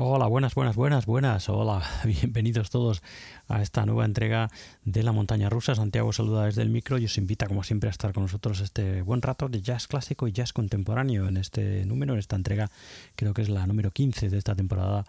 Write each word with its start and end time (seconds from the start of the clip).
Hola, 0.00 0.28
buenas, 0.28 0.54
buenas, 0.54 0.76
buenas, 0.76 1.06
buenas. 1.06 1.48
Hola, 1.48 1.82
bienvenidos 2.04 2.70
todos 2.70 3.02
a 3.48 3.62
esta 3.62 3.84
nueva 3.84 4.04
entrega 4.04 4.48
de 4.84 5.02
la 5.02 5.10
montaña 5.10 5.50
rusa. 5.50 5.74
Santiago 5.74 6.12
saluda 6.12 6.44
desde 6.44 6.62
el 6.62 6.70
micro 6.70 6.98
y 6.98 7.06
os 7.06 7.18
invita, 7.18 7.48
como 7.48 7.64
siempre, 7.64 7.88
a 7.88 7.90
estar 7.90 8.12
con 8.12 8.22
nosotros 8.22 8.60
este 8.60 9.02
buen 9.02 9.22
rato 9.22 9.48
de 9.48 9.60
jazz 9.60 9.88
clásico 9.88 10.28
y 10.28 10.32
jazz 10.32 10.52
contemporáneo 10.52 11.26
en 11.26 11.36
este 11.36 11.84
número, 11.84 12.12
en 12.12 12.20
esta 12.20 12.36
entrega, 12.36 12.70
creo 13.16 13.34
que 13.34 13.42
es 13.42 13.48
la 13.48 13.66
número 13.66 13.90
15 13.90 14.30
de 14.30 14.38
esta 14.38 14.54
temporada 14.54 15.04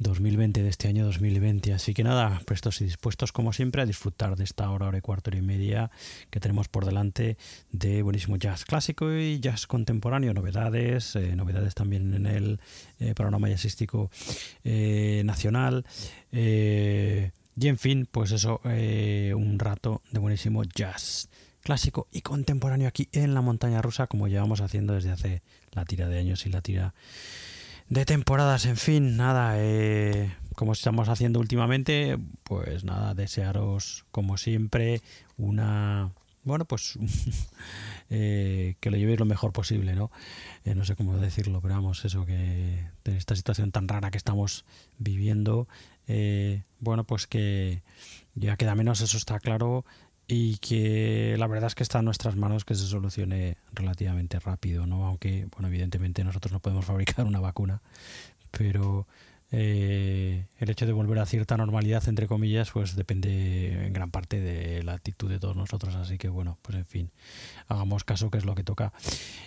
2020, 0.00 0.60
de 0.60 0.70
este 0.70 0.88
año 0.88 1.04
2020. 1.04 1.72
Así 1.72 1.94
que 1.94 2.02
nada, 2.02 2.40
prestos 2.46 2.80
y 2.80 2.84
dispuestos, 2.84 3.30
como 3.30 3.52
siempre, 3.52 3.82
a 3.82 3.86
disfrutar 3.86 4.34
de 4.34 4.42
esta 4.42 4.68
hora, 4.70 4.88
hora 4.88 4.98
y 4.98 5.02
cuarto, 5.02 5.30
hora 5.30 5.38
y 5.38 5.42
media 5.42 5.92
que 6.30 6.40
tenemos 6.40 6.66
por 6.66 6.84
delante 6.84 7.36
de 7.70 8.02
buenísimo 8.02 8.38
jazz 8.38 8.64
clásico 8.64 9.12
y 9.12 9.38
jazz 9.38 9.68
contemporáneo, 9.68 10.34
novedades, 10.34 11.14
eh, 11.14 11.36
novedades 11.36 11.76
también 11.76 12.12
en 12.12 12.26
el 12.26 12.60
eh, 12.98 13.14
panorama 13.14 13.48
jazzístico 13.48 14.10
eh, 14.64 15.22
nacional. 15.24 15.84
Eh, 16.32 17.32
y 17.58 17.68
en 17.68 17.78
fin, 17.78 18.08
pues 18.10 18.32
eso, 18.32 18.60
un 18.64 19.58
rato 19.58 20.02
de 20.10 20.18
buenísimo 20.18 20.62
jazz 20.64 21.28
clásico 21.62 22.06
y 22.12 22.20
contemporáneo 22.20 22.86
aquí 22.86 23.08
en 23.12 23.34
la 23.34 23.40
montaña 23.40 23.82
rusa, 23.82 24.06
como 24.06 24.28
llevamos 24.28 24.60
haciendo 24.60 24.94
desde 24.94 25.10
hace 25.10 25.42
la 25.72 25.84
tira 25.84 26.08
de 26.08 26.18
años 26.18 26.44
y 26.46 26.50
la 26.50 26.60
tira 26.60 26.94
de 27.88 28.04
temporadas. 28.04 28.66
En 28.66 28.76
fin, 28.76 29.16
nada, 29.16 29.56
como 30.54 30.72
estamos 30.72 31.08
haciendo 31.08 31.40
últimamente, 31.40 32.18
pues 32.42 32.84
nada, 32.84 33.14
desearos 33.14 34.04
como 34.10 34.36
siempre 34.36 35.00
una 35.38 36.12
bueno, 36.46 36.64
pues 36.64 36.98
eh, 38.08 38.76
que 38.80 38.90
lo 38.90 38.96
llevéis 38.96 39.18
lo 39.18 39.26
mejor 39.26 39.52
posible, 39.52 39.94
¿no? 39.94 40.10
Eh, 40.64 40.74
no 40.74 40.84
sé 40.84 40.94
cómo 40.94 41.16
decirlo, 41.18 41.60
pero 41.60 41.74
vamos, 41.74 42.04
eso, 42.04 42.24
que 42.24 42.86
en 43.04 43.16
esta 43.16 43.34
situación 43.34 43.72
tan 43.72 43.88
rara 43.88 44.10
que 44.12 44.16
estamos 44.16 44.64
viviendo, 44.96 45.66
eh, 46.06 46.62
bueno, 46.78 47.04
pues 47.04 47.26
que 47.26 47.82
ya 48.36 48.56
queda 48.56 48.76
menos, 48.76 49.00
eso 49.00 49.16
está 49.16 49.40
claro, 49.40 49.84
y 50.28 50.58
que 50.58 51.34
la 51.36 51.48
verdad 51.48 51.66
es 51.66 51.74
que 51.74 51.82
está 51.82 51.98
en 51.98 52.04
nuestras 52.04 52.36
manos 52.36 52.64
que 52.64 52.76
se 52.76 52.86
solucione 52.86 53.56
relativamente 53.72 54.38
rápido, 54.38 54.86
¿no? 54.86 55.04
Aunque, 55.04 55.48
bueno, 55.50 55.66
evidentemente 55.66 56.22
nosotros 56.22 56.52
no 56.52 56.60
podemos 56.60 56.84
fabricar 56.86 57.26
una 57.26 57.40
vacuna, 57.40 57.82
pero 58.52 59.08
eh, 59.52 60.46
el 60.58 60.70
hecho 60.70 60.86
de 60.86 60.92
volver 60.92 61.18
a 61.18 61.26
cierta 61.26 61.56
normalidad, 61.56 62.06
entre 62.08 62.26
comillas, 62.26 62.70
pues 62.72 62.96
depende 62.96 63.86
en 63.86 63.92
gran 63.92 64.10
parte 64.10 64.40
de 64.40 64.82
la 64.82 64.94
actitud 64.94 65.28
de 65.30 65.38
todos 65.38 65.56
nosotros. 65.56 65.94
Así 65.94 66.18
que 66.18 66.28
bueno, 66.28 66.58
pues 66.62 66.76
en 66.76 66.86
fin, 66.86 67.10
hagamos 67.68 68.04
caso 68.04 68.30
que 68.30 68.38
es 68.38 68.44
lo 68.44 68.54
que 68.54 68.64
toca. 68.64 68.92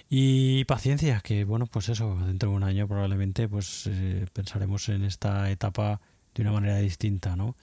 Y 0.10 0.64
paciencia, 0.66 1.20
que 1.22 1.44
bueno, 1.44 1.66
pues 1.66 1.90
eso, 1.90 2.18
dentro 2.26 2.50
de 2.50 2.56
un 2.56 2.64
año 2.64 2.88
probablemente 2.88 3.48
pues 3.48 3.88
eh, 3.88 4.26
pensaremos 4.34 4.88
en 4.90 5.04
esta 5.04 5.50
etapa 5.52 6.00
de 6.34 6.42
una 6.44 6.52
manera 6.52 6.78
distinta, 6.78 7.36
¿no? 7.36 7.56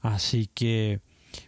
Así 0.00 0.48
que... 0.52 1.00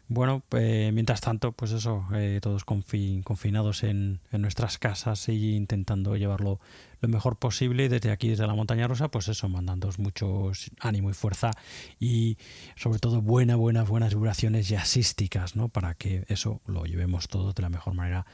Bueno, 0.08 0.42
eh, 0.52 0.90
mientras 0.94 1.20
tanto, 1.20 1.52
pues 1.52 1.72
eso, 1.72 2.06
todos 2.40 2.64
confinados 2.64 3.82
en, 3.82 4.20
nuestras 4.32 4.78
casas 4.78 5.28
y 5.28 5.54
intentando 5.54 6.16
llevarlo 6.16 6.60
lo 7.00 7.08
mejor 7.08 7.36
posible 7.36 7.88
desde 7.88 8.10
aquí, 8.10 8.28
desde 8.28 8.46
la 8.46 8.54
montaña 8.54 8.88
rosa, 8.88 9.08
pues 9.08 9.28
eso, 9.28 9.48
mandándoos 9.48 9.98
mucho 9.98 10.50
ánimo 10.80 11.10
y 11.10 11.12
fuerza 11.12 11.52
y 12.00 12.36
sobre 12.76 12.98
todo 12.98 13.20
buenas, 13.20 13.56
buenas, 13.56 13.88
buenas 13.88 14.14
vibraciones 14.14 14.68
jazzísticas, 14.68 15.54
¿no? 15.54 15.68
Para 15.68 15.94
que 15.94 16.24
eso 16.28 16.60
lo 16.66 16.84
llevemos 16.84 17.28
todo 17.28 17.52
de 17.52 17.62
la 17.62 17.68
mejor 17.68 17.94
manera 17.94 18.26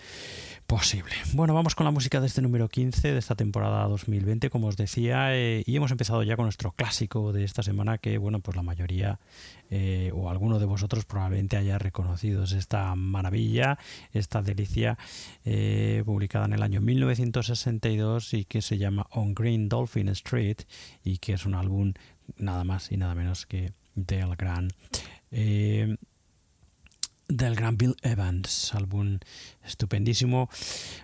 posible. 0.67 1.13
Bueno, 1.35 1.53
vamos 1.55 1.75
con 1.75 1.85
la 1.85 1.91
música 1.91 2.21
de 2.21 2.27
este 2.27 2.41
número 2.41 2.69
15 2.69 3.13
de 3.13 3.19
esta 3.19 3.35
temporada 3.35 3.87
2020, 3.89 4.49
como 4.49 4.69
os 4.69 4.77
decía, 4.77 5.37
eh, 5.37 5.63
y 5.67 5.77
hemos 5.77 5.91
empezado 5.91 6.23
ya 6.23 6.37
con 6.37 6.47
nuestro 6.47 6.73
clásico 6.73 7.33
de 7.33 7.45
esta 7.45 7.63
semana 7.63 7.99
que, 7.99 8.17
bueno, 8.17 8.41
pues 8.41 8.57
la 8.57 8.63
mayoría 8.63 9.19
eh, 9.71 10.11
o 10.15 10.31
alguno 10.31 10.59
de 10.59 10.67
vosotros 10.67 11.05
probablemente 11.05 11.57
haya 11.57 11.64
reconocido 11.79 12.45
esta 12.45 12.95
maravilla, 12.95 13.79
esta 14.13 14.43
delicia 14.43 14.99
eh, 15.45 16.03
publicada 16.05 16.47
en 16.47 16.53
el 16.53 16.63
año 16.63 16.81
1962 16.81 18.35
y 18.35 18.45
que 18.45 18.63
se 18.63 18.79
llama 18.79 19.07
On 19.11 19.35
Green 19.35 19.69
Dolphin 19.69 20.09
Street 20.09 20.59
y 21.03 21.19
que 21.19 21.33
es 21.35 21.47
un 21.47 21.55
álbum 21.55 21.95
nada 22.37 22.65
más 22.65 22.93
y 22.93 22.97
nada 22.97 23.15
menos 23.15 23.47
que 23.47 23.73
del 23.95 24.37
gran 24.37 24.69
eh, 25.31 25.97
del 27.29 27.55
gran 27.55 27.77
Bill 27.77 27.97
Evans, 28.03 28.75
álbum 28.75 29.19
estupendísimo, 29.65 30.51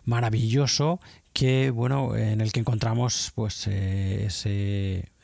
maravilloso, 0.05 1.01
que 1.33 1.71
bueno, 1.71 2.17
en 2.17 2.41
el 2.41 2.53
que 2.53 2.61
encontramos 2.61 3.33
pues 3.35 3.67
eh, 3.67 4.29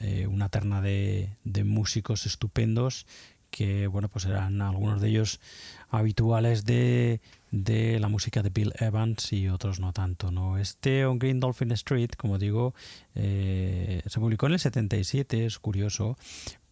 eh, 0.00 0.26
una 0.28 0.48
terna 0.48 0.80
de, 0.80 1.30
músicos 1.64 2.26
estupendos 2.26 3.06
que 3.56 3.86
bueno 3.86 4.08
pues 4.08 4.26
eran 4.26 4.60
algunos 4.60 5.00
de 5.00 5.08
ellos 5.08 5.40
habituales 5.88 6.66
de 6.66 7.20
de 7.50 7.98
la 8.00 8.08
música 8.08 8.42
de 8.42 8.50
Bill 8.50 8.72
Evans 8.78 9.32
y 9.32 9.48
otros 9.48 9.80
no 9.80 9.92
tanto. 9.92 10.30
¿no? 10.30 10.58
Este 10.58 11.06
On 11.06 11.18
Green 11.18 11.40
Dolphin 11.40 11.72
Street, 11.72 12.10
como 12.16 12.38
digo, 12.38 12.75
eh, 13.14 14.02
se 14.06 14.20
publicó 14.20 14.46
en 14.46 14.52
el 14.52 14.58
77, 14.58 15.46
es 15.46 15.58
curioso, 15.58 16.18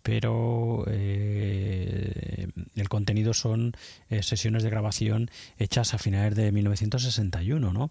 pero 0.05 0.85
eh, 0.87 2.47
el 2.77 2.89
contenido 2.89 3.35
son 3.35 3.73
eh, 4.11 4.23
sesiones 4.23 4.63
de 4.63 4.71
grabación 4.71 5.29
hechas 5.59 5.93
a 5.95 5.99
finales 5.99 6.37
de 6.37 6.53
1961, 6.53 7.73
¿no? 7.73 7.91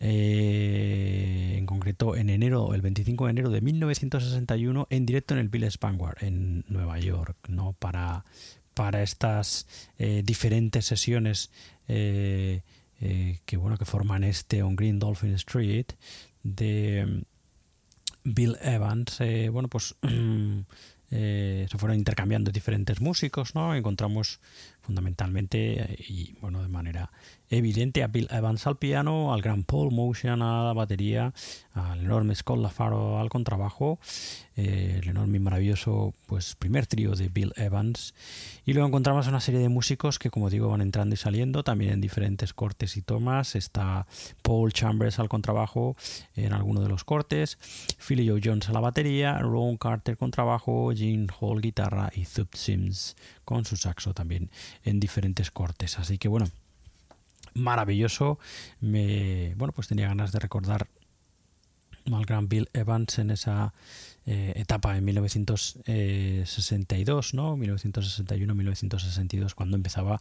en 0.00 1.66
concreto 1.66 2.16
en 2.16 2.30
enero, 2.30 2.72
el 2.72 2.80
25 2.80 3.26
de 3.26 3.30
enero 3.30 3.50
de 3.50 3.60
1961, 3.60 4.86
en 4.88 5.04
directo 5.04 5.34
en 5.34 5.40
el 5.40 5.48
Bill 5.50 5.68
Vanguard 5.78 6.24
en 6.24 6.64
Nueva 6.68 6.98
York, 6.98 7.36
¿no? 7.48 7.74
Para, 7.74 8.24
para 8.74 9.02
estas 9.02 9.66
diferentes 9.98 10.86
sesiones 10.86 11.50
eh, 11.88 12.62
eh, 13.00 13.40
que 13.44 13.56
bueno 13.56 13.76
que 13.76 13.84
forman 13.84 14.24
este 14.24 14.62
On 14.62 14.76
Green 14.76 14.98
Dolphin 14.98 15.34
Street 15.34 15.86
de 16.42 17.04
mm, 17.04 18.32
Bill 18.32 18.56
Evans 18.62 19.20
eh, 19.20 19.50
bueno 19.50 19.68
pues 19.68 19.94
se 21.14 21.78
fueron 21.78 21.96
intercambiando 21.96 22.50
diferentes 22.50 23.00
músicos 23.00 23.54
no 23.54 23.74
encontramos 23.74 24.40
fundamentalmente 24.80 25.96
y 26.08 26.32
bueno 26.40 26.60
de 26.60 26.68
manera 26.68 27.12
evidente 27.54 28.00
Evans 28.02 28.66
al 28.66 28.76
piano, 28.76 29.32
al 29.32 29.42
gran 29.42 29.62
Paul 29.64 29.92
Motion 29.92 30.42
a 30.42 30.64
la 30.64 30.72
batería, 30.72 31.32
al 31.72 32.00
enorme 32.00 32.34
Scott 32.34 32.58
LaFaro 32.58 33.18
al 33.18 33.28
contrabajo, 33.28 33.98
eh, 34.56 35.00
el 35.02 35.08
enorme 35.08 35.38
y 35.38 35.40
maravilloso 35.40 36.14
pues 36.26 36.54
primer 36.54 36.86
trío 36.86 37.14
de 37.14 37.28
Bill 37.28 37.52
Evans. 37.56 38.14
Y 38.64 38.72
luego 38.72 38.88
encontramos 38.88 39.26
una 39.26 39.40
serie 39.40 39.60
de 39.60 39.68
músicos 39.68 40.18
que 40.18 40.30
como 40.30 40.50
digo 40.50 40.68
van 40.68 40.80
entrando 40.80 41.14
y 41.14 41.18
saliendo 41.18 41.64
también 41.64 41.92
en 41.92 42.00
diferentes 42.00 42.52
cortes 42.52 42.96
y 42.96 43.02
tomas, 43.02 43.56
está 43.56 44.06
Paul 44.42 44.72
Chambers 44.72 45.18
al 45.18 45.28
contrabajo 45.28 45.96
en 46.36 46.52
alguno 46.52 46.80
de 46.80 46.88
los 46.88 47.04
cortes, 47.04 47.58
Philly 47.98 48.28
Joe 48.28 48.40
Jones 48.42 48.68
a 48.68 48.72
la 48.72 48.80
batería, 48.80 49.38
Ron 49.38 49.76
Carter 49.76 50.16
contrabajo, 50.16 50.92
Gene 50.94 51.26
Hall 51.40 51.60
guitarra 51.60 52.10
y 52.14 52.24
Zub 52.24 52.48
Sims 52.54 53.16
con 53.44 53.64
su 53.64 53.76
saxo 53.76 54.14
también 54.14 54.50
en 54.84 55.00
diferentes 55.00 55.50
cortes, 55.50 55.98
así 55.98 56.18
que 56.18 56.28
bueno 56.28 56.46
maravilloso. 57.54 58.38
Me, 58.80 59.54
bueno, 59.56 59.72
pues 59.72 59.88
tenía 59.88 60.08
ganas 60.08 60.32
de 60.32 60.38
recordar 60.38 60.88
al 62.12 62.26
gran 62.26 62.48
Bill 62.48 62.68
Evans 62.74 63.18
en 63.18 63.30
esa 63.30 63.72
eh, 64.26 64.52
etapa 64.56 64.94
en 64.96 65.04
1962, 65.04 67.34
¿no? 67.34 67.56
1961-1962, 67.56 69.54
cuando 69.54 69.76
empezaba 69.76 70.20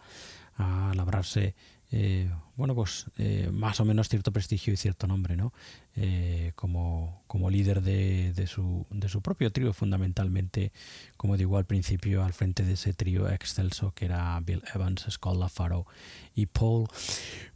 a 0.56 0.94
labrarse 0.96 1.56
eh, 1.96 2.28
bueno, 2.56 2.74
pues 2.74 3.06
eh, 3.20 3.52
más 3.54 3.80
o 3.80 3.86
menos 3.86 4.10
cierto 4.10 4.32
prestigio 4.32 4.74
y 4.74 4.78
cierto 4.78 5.06
nombre, 5.06 5.36
¿no? 5.38 5.54
Eh, 5.96 6.52
como, 6.56 7.22
como 7.28 7.52
líder 7.52 7.84
de, 7.84 8.34
de, 8.34 8.48
su, 8.48 8.88
de 8.90 9.08
su 9.10 9.22
propio 9.22 9.52
trío, 9.52 9.74
fundamentalmente, 9.74 10.72
como 11.18 11.38
digo 11.38 11.56
al 11.56 11.66
principio, 11.66 12.24
al 12.24 12.34
frente 12.34 12.64
de 12.64 12.74
ese 12.74 12.94
trío 12.94 13.30
excelso 13.30 13.92
que 13.94 14.06
era 14.06 14.40
Bill 14.40 14.64
Evans, 14.74 15.06
Scott 15.08 15.38
LaFaro 15.38 15.86
y 16.34 16.48
Paul 16.48 16.88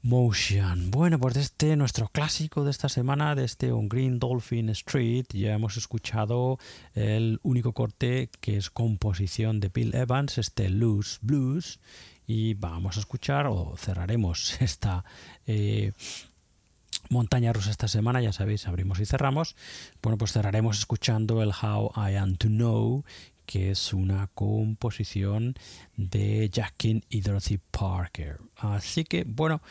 Motion. 0.03 0.91
Bueno, 0.91 1.17
pues 1.19 1.33
de 1.33 1.41
este 1.41 1.75
nuestro 1.75 2.07
clásico 2.07 2.63
de 2.63 2.69
esta 2.69 2.89
semana, 2.89 3.33
de 3.33 3.45
este 3.45 3.71
On 3.71 3.89
Green 3.89 4.19
Dolphin 4.19 4.69
Street, 4.69 5.25
ya 5.33 5.55
hemos 5.55 5.77
escuchado 5.77 6.59
el 6.93 7.39
único 7.41 7.73
corte 7.73 8.29
que 8.39 8.57
es 8.57 8.69
composición 8.69 9.59
de 9.61 9.69
Bill 9.69 9.95
Evans, 9.95 10.37
este 10.37 10.69
Loose 10.69 11.17
Blues 11.23 11.79
y 12.27 12.53
vamos 12.55 12.97
a 12.97 12.99
escuchar 12.99 13.47
o 13.47 13.75
cerraremos 13.77 14.61
esta 14.61 15.05
eh, 15.47 15.93
montaña 17.09 17.53
rusa 17.53 17.71
esta 17.71 17.87
semana, 17.87 18.21
ya 18.21 18.33
sabéis, 18.33 18.67
abrimos 18.67 18.99
y 18.99 19.05
cerramos. 19.05 19.55
Bueno, 20.03 20.17
pues 20.17 20.33
cerraremos 20.33 20.77
escuchando 20.77 21.41
el 21.41 21.51
How 21.51 21.93
I 21.95 22.15
Am 22.15 22.35
to 22.35 22.49
Know 22.49 23.03
que 23.47 23.71
es 23.71 23.93
una 23.93 24.27
composición 24.35 25.55
de 25.95 26.49
Jack 26.49 26.73
King 26.75 26.99
y 27.09 27.21
Dorothy 27.21 27.59
Parker. 27.71 28.39
Así 28.57 29.05
que, 29.05 29.23
bueno, 29.23 29.61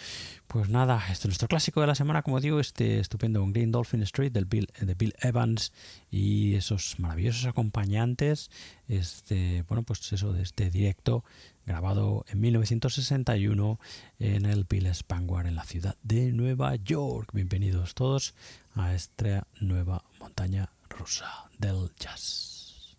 pues 0.46 0.70
nada, 0.70 0.98
este 1.10 1.12
es 1.12 1.26
nuestro 1.26 1.46
clásico 1.46 1.82
de 1.82 1.86
la 1.86 1.94
semana, 1.94 2.22
como 2.22 2.40
digo, 2.40 2.58
este 2.58 2.98
estupendo 3.00 3.46
Green 3.46 3.70
Dolphin 3.70 4.02
Street 4.02 4.32
del 4.32 4.46
Bill, 4.46 4.68
de 4.80 4.94
Bill 4.94 5.14
Evans 5.20 5.72
y 6.10 6.54
esos 6.54 6.98
maravillosos 6.98 7.44
acompañantes, 7.44 8.50
este, 8.88 9.62
bueno, 9.68 9.82
pues 9.82 10.10
eso 10.10 10.32
de 10.32 10.42
este 10.42 10.70
directo 10.70 11.22
grabado 11.66 12.25
en 12.28 12.40
1961 12.40 13.80
en 14.20 14.46
el 14.46 14.64
Bill 14.64 14.94
Spangward 14.94 15.46
en 15.46 15.56
la 15.56 15.64
ciudad 15.64 15.96
de 16.02 16.32
Nueva 16.32 16.76
York. 16.76 17.30
Bienvenidos 17.32 17.94
todos 17.94 18.35
a 18.75 18.94
esta 18.94 19.46
nueva 19.61 20.04
montaña 20.20 20.70
rusa 20.88 21.50
del 21.58 21.90
jazz. 21.99 22.96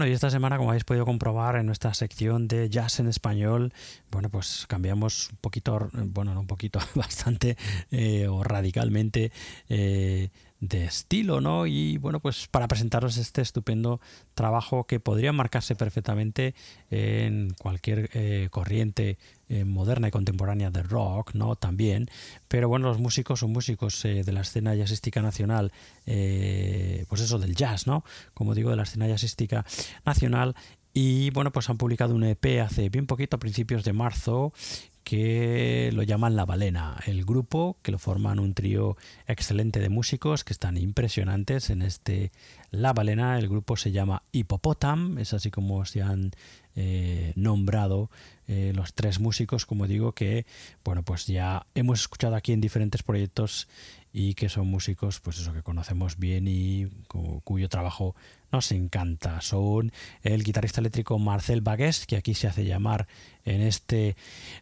Bueno, 0.00 0.12
y 0.12 0.14
esta 0.14 0.30
semana, 0.30 0.56
como 0.56 0.70
habéis 0.70 0.84
podido 0.84 1.04
comprobar 1.04 1.56
en 1.56 1.66
nuestra 1.66 1.92
sección 1.92 2.48
de 2.48 2.70
jazz 2.70 3.00
en 3.00 3.06
español, 3.06 3.74
pues 4.40 4.64
cambiamos 4.66 5.28
un 5.32 5.36
poquito, 5.42 5.90
bueno, 5.92 6.32
no 6.32 6.40
un 6.40 6.46
poquito, 6.46 6.80
bastante 6.94 7.58
eh, 7.90 8.26
o 8.26 8.42
radicalmente 8.42 9.32
eh, 9.68 10.30
de 10.60 10.84
estilo, 10.86 11.42
¿no? 11.42 11.66
Y 11.66 11.98
bueno, 11.98 12.20
pues 12.20 12.48
para 12.48 12.66
presentaros 12.66 13.18
este 13.18 13.42
estupendo 13.42 14.00
trabajo 14.32 14.84
que 14.84 14.98
podría 14.98 15.34
marcarse 15.34 15.74
perfectamente 15.74 16.54
en 16.90 17.52
cualquier 17.58 18.08
eh, 18.14 18.48
corriente 18.50 19.18
moderna 19.66 20.06
y 20.06 20.10
contemporánea 20.12 20.70
de 20.70 20.84
rock, 20.84 21.34
¿no? 21.34 21.56
También, 21.56 22.08
pero 22.46 22.68
bueno, 22.68 22.86
los 22.86 23.00
músicos 23.00 23.40
son 23.40 23.50
músicos 23.50 24.00
de 24.04 24.32
la 24.32 24.42
escena 24.42 24.76
jazzística 24.76 25.22
nacional, 25.22 25.72
pues 26.04 27.20
eso, 27.20 27.38
del 27.40 27.56
jazz, 27.56 27.88
¿no? 27.88 28.04
Como 28.32 28.54
digo, 28.54 28.70
de 28.70 28.76
la 28.76 28.84
escena 28.84 29.08
jazzística 29.08 29.66
nacional 30.06 30.54
y 30.92 31.30
bueno, 31.30 31.52
pues 31.52 31.70
han 31.70 31.78
publicado 31.78 32.14
un 32.14 32.24
EP 32.24 32.60
hace 32.60 32.88
bien 32.88 33.06
poquito, 33.06 33.36
a 33.36 33.40
principios 33.40 33.84
de 33.84 33.92
marzo, 33.92 34.52
que 35.04 35.90
lo 35.92 36.02
llaman 36.02 36.36
La 36.36 36.44
Balena, 36.44 36.96
el 37.06 37.24
grupo 37.24 37.76
que 37.82 37.90
lo 37.90 37.98
forman 37.98 38.38
un 38.38 38.54
trío 38.54 38.96
excelente 39.26 39.80
de 39.80 39.88
músicos 39.88 40.44
que 40.44 40.52
están 40.52 40.76
impresionantes 40.76 41.70
en 41.70 41.82
este 41.82 42.32
La 42.70 42.92
Balena. 42.92 43.38
El 43.38 43.48
grupo 43.48 43.76
se 43.76 43.92
llama 43.92 44.22
Hippopotam, 44.32 45.18
es 45.18 45.32
así 45.32 45.50
como 45.50 45.84
se 45.84 46.02
han 46.02 46.32
eh, 46.76 47.32
nombrado 47.34 48.10
eh, 48.46 48.72
los 48.74 48.94
tres 48.94 49.20
músicos, 49.20 49.66
como 49.66 49.86
digo, 49.86 50.12
que 50.12 50.46
bueno, 50.84 51.02
pues 51.02 51.26
ya 51.26 51.66
hemos 51.74 52.00
escuchado 52.00 52.36
aquí 52.36 52.52
en 52.52 52.60
diferentes 52.60 53.02
proyectos 53.02 53.68
y 54.12 54.34
que 54.34 54.48
son 54.48 54.66
músicos, 54.66 55.20
pues 55.20 55.38
eso 55.38 55.52
que 55.52 55.62
conocemos 55.62 56.18
bien 56.18 56.46
y 56.48 56.86
cuyo 57.44 57.68
trabajo 57.68 58.14
nos 58.50 58.72
encanta. 58.72 59.40
Son 59.40 59.92
el 60.22 60.42
guitarrista 60.42 60.80
eléctrico 60.80 61.18
Marcel 61.18 61.60
Bagues, 61.60 62.06
que 62.06 62.16
aquí 62.16 62.34
se 62.34 62.48
hace 62.48 62.64
llamar, 62.64 63.06
en 63.44 63.60
este 63.60 64.16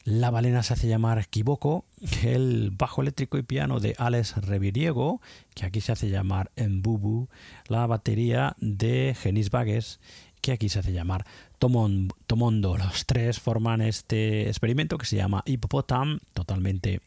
La 0.04 0.30
Balena 0.30 0.62
se 0.62 0.74
hace 0.74 0.88
llamar 0.88 1.18
Equivoco, 1.18 1.84
el 2.22 2.70
bajo 2.72 3.00
eléctrico 3.02 3.38
y 3.38 3.42
piano 3.42 3.80
de 3.80 3.94
Alex 3.98 4.36
Reviriego, 4.36 5.22
que 5.54 5.64
aquí 5.64 5.80
se 5.80 5.92
hace 5.92 6.10
llamar 6.10 6.50
Embubu, 6.56 7.28
la 7.68 7.86
batería 7.86 8.54
de 8.60 9.16
Genis 9.18 9.50
Bagues, 9.50 10.00
que 10.42 10.52
aquí 10.52 10.68
se 10.68 10.80
hace 10.80 10.92
llamar 10.92 11.24
Tomondo. 11.58 12.76
Los 12.76 13.06
tres 13.06 13.40
forman 13.40 13.80
este 13.80 14.48
experimento 14.48 14.98
que 14.98 15.06
se 15.06 15.16
llama 15.16 15.42
Hippopotam, 15.46 16.20
totalmente 16.34 17.00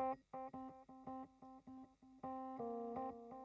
Thank 0.00 0.18
you. 2.22 3.39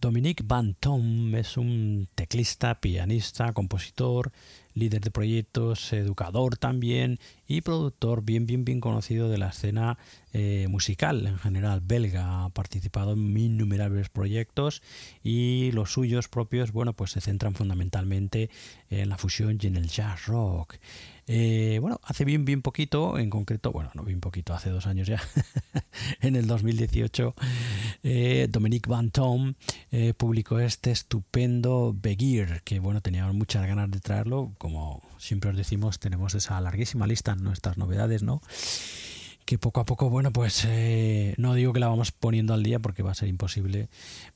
Dominique 0.00 0.44
Van 0.46 0.74
Tom 0.78 1.34
es 1.34 1.56
un 1.56 2.08
teclista, 2.14 2.80
pianista, 2.80 3.52
compositor, 3.52 4.30
líder 4.74 5.00
de 5.00 5.10
proyectos, 5.10 5.92
educador 5.92 6.56
también 6.56 7.18
y 7.48 7.62
productor 7.62 8.22
bien, 8.22 8.46
bien, 8.46 8.64
bien 8.64 8.80
conocido 8.80 9.28
de 9.28 9.38
la 9.38 9.48
escena 9.48 9.98
eh, 10.32 10.68
musical 10.70 11.26
en 11.26 11.36
general 11.38 11.80
belga. 11.80 12.44
Ha 12.44 12.50
participado 12.50 13.14
en 13.14 13.36
innumerables 13.36 14.08
proyectos 14.08 14.82
y 15.24 15.72
los 15.72 15.92
suyos 15.92 16.28
propios, 16.28 16.70
bueno, 16.70 16.92
pues 16.92 17.10
se 17.10 17.20
centran 17.20 17.54
fundamentalmente 17.54 18.50
en 18.90 19.08
la 19.08 19.18
fusión 19.18 19.58
y 19.60 19.66
en 19.66 19.74
el 19.74 19.88
jazz 19.88 20.26
rock. 20.26 20.76
Eh, 21.30 21.78
bueno, 21.82 22.00
hace 22.04 22.24
bien, 22.24 22.46
bien 22.46 22.62
poquito, 22.62 23.18
en 23.18 23.28
concreto, 23.28 23.70
bueno, 23.70 23.90
no 23.92 24.02
bien 24.02 24.18
poquito, 24.18 24.54
hace 24.54 24.70
dos 24.70 24.86
años 24.86 25.06
ya, 25.06 25.20
en 26.22 26.36
el 26.36 26.46
2018, 26.46 27.34
eh, 28.02 28.48
Dominique 28.50 28.88
Van 28.88 29.12
eh, 29.90 30.14
publicó 30.14 30.58
este 30.58 30.90
estupendo 30.90 31.94
Begir, 31.94 32.62
que 32.64 32.78
bueno, 32.78 33.02
teníamos 33.02 33.34
muchas 33.34 33.66
ganas 33.66 33.90
de 33.90 34.00
traerlo, 34.00 34.54
como 34.56 35.02
siempre 35.18 35.50
os 35.50 35.56
decimos, 35.56 35.98
tenemos 35.98 36.34
esa 36.34 36.58
larguísima 36.62 37.06
lista 37.06 37.32
en 37.32 37.44
nuestras 37.44 37.76
novedades, 37.76 38.22
¿no? 38.22 38.40
Que 39.48 39.56
poco 39.56 39.80
a 39.80 39.86
poco, 39.86 40.10
bueno, 40.10 40.30
pues 40.30 40.66
eh, 40.68 41.32
no 41.38 41.54
digo 41.54 41.72
que 41.72 41.80
la 41.80 41.88
vamos 41.88 42.12
poniendo 42.12 42.52
al 42.52 42.62
día 42.62 42.80
porque 42.80 43.02
va 43.02 43.12
a 43.12 43.14
ser 43.14 43.30
imposible, 43.30 43.88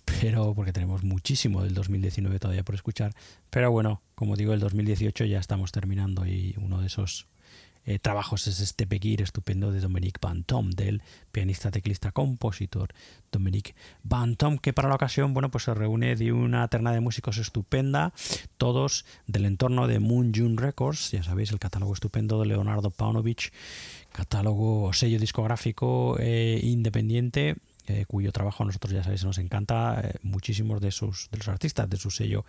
pero 0.06 0.54
porque 0.54 0.72
tenemos 0.72 1.04
muchísimo 1.04 1.62
del 1.62 1.74
2019 1.74 2.38
todavía 2.38 2.62
por 2.62 2.74
escuchar, 2.74 3.12
pero 3.50 3.70
bueno, 3.70 4.00
como 4.14 4.36
digo, 4.36 4.54
el 4.54 4.60
2018 4.60 5.26
ya 5.26 5.38
estamos 5.38 5.70
terminando 5.70 6.24
y 6.24 6.54
uno 6.56 6.80
de 6.80 6.86
esos 6.86 7.26
eh, 7.84 7.98
trabajos 7.98 8.46
es 8.46 8.60
este 8.60 8.86
Begir 8.86 9.22
estupendo 9.22 9.72
de 9.72 9.80
Dominique 9.80 10.18
Van 10.22 10.44
Tom, 10.44 10.70
del 10.70 11.02
pianista, 11.32 11.70
teclista, 11.70 12.12
compositor 12.12 12.94
Dominique 13.32 13.74
Van 14.04 14.36
Tom, 14.36 14.56
que 14.56 14.72
para 14.72 14.88
la 14.88 14.94
ocasión, 14.94 15.34
bueno, 15.34 15.50
pues 15.50 15.64
se 15.64 15.74
reúne 15.74 16.14
de 16.14 16.32
una 16.32 16.66
terna 16.68 16.92
de 16.92 17.00
músicos 17.00 17.38
estupenda, 17.38 18.14
todos 18.56 19.04
del 19.26 19.46
entorno 19.46 19.88
de 19.88 19.98
Moon 19.98 20.32
June 20.34 20.54
Records, 20.56 21.10
ya 21.10 21.22
sabéis, 21.22 21.50
el 21.50 21.58
catálogo 21.58 21.92
estupendo 21.92 22.40
de 22.40 22.46
Leonardo 22.46 22.90
Paunovich, 22.90 23.52
catálogo 24.12 24.84
o 24.84 24.92
sello 24.92 25.18
discográfico 25.18 26.16
eh, 26.20 26.60
independiente 26.62 27.56
eh, 27.88 28.04
cuyo 28.06 28.30
trabajo 28.30 28.62
a 28.62 28.66
nosotros 28.66 28.92
ya 28.92 29.02
sabéis 29.02 29.24
nos 29.24 29.38
encanta 29.38 30.00
eh, 30.04 30.14
muchísimos 30.22 30.80
de 30.80 30.92
sus 30.92 31.28
de 31.30 31.38
los 31.38 31.48
artistas 31.48 31.88
de 31.88 31.96
su 31.96 32.10
sello 32.10 32.44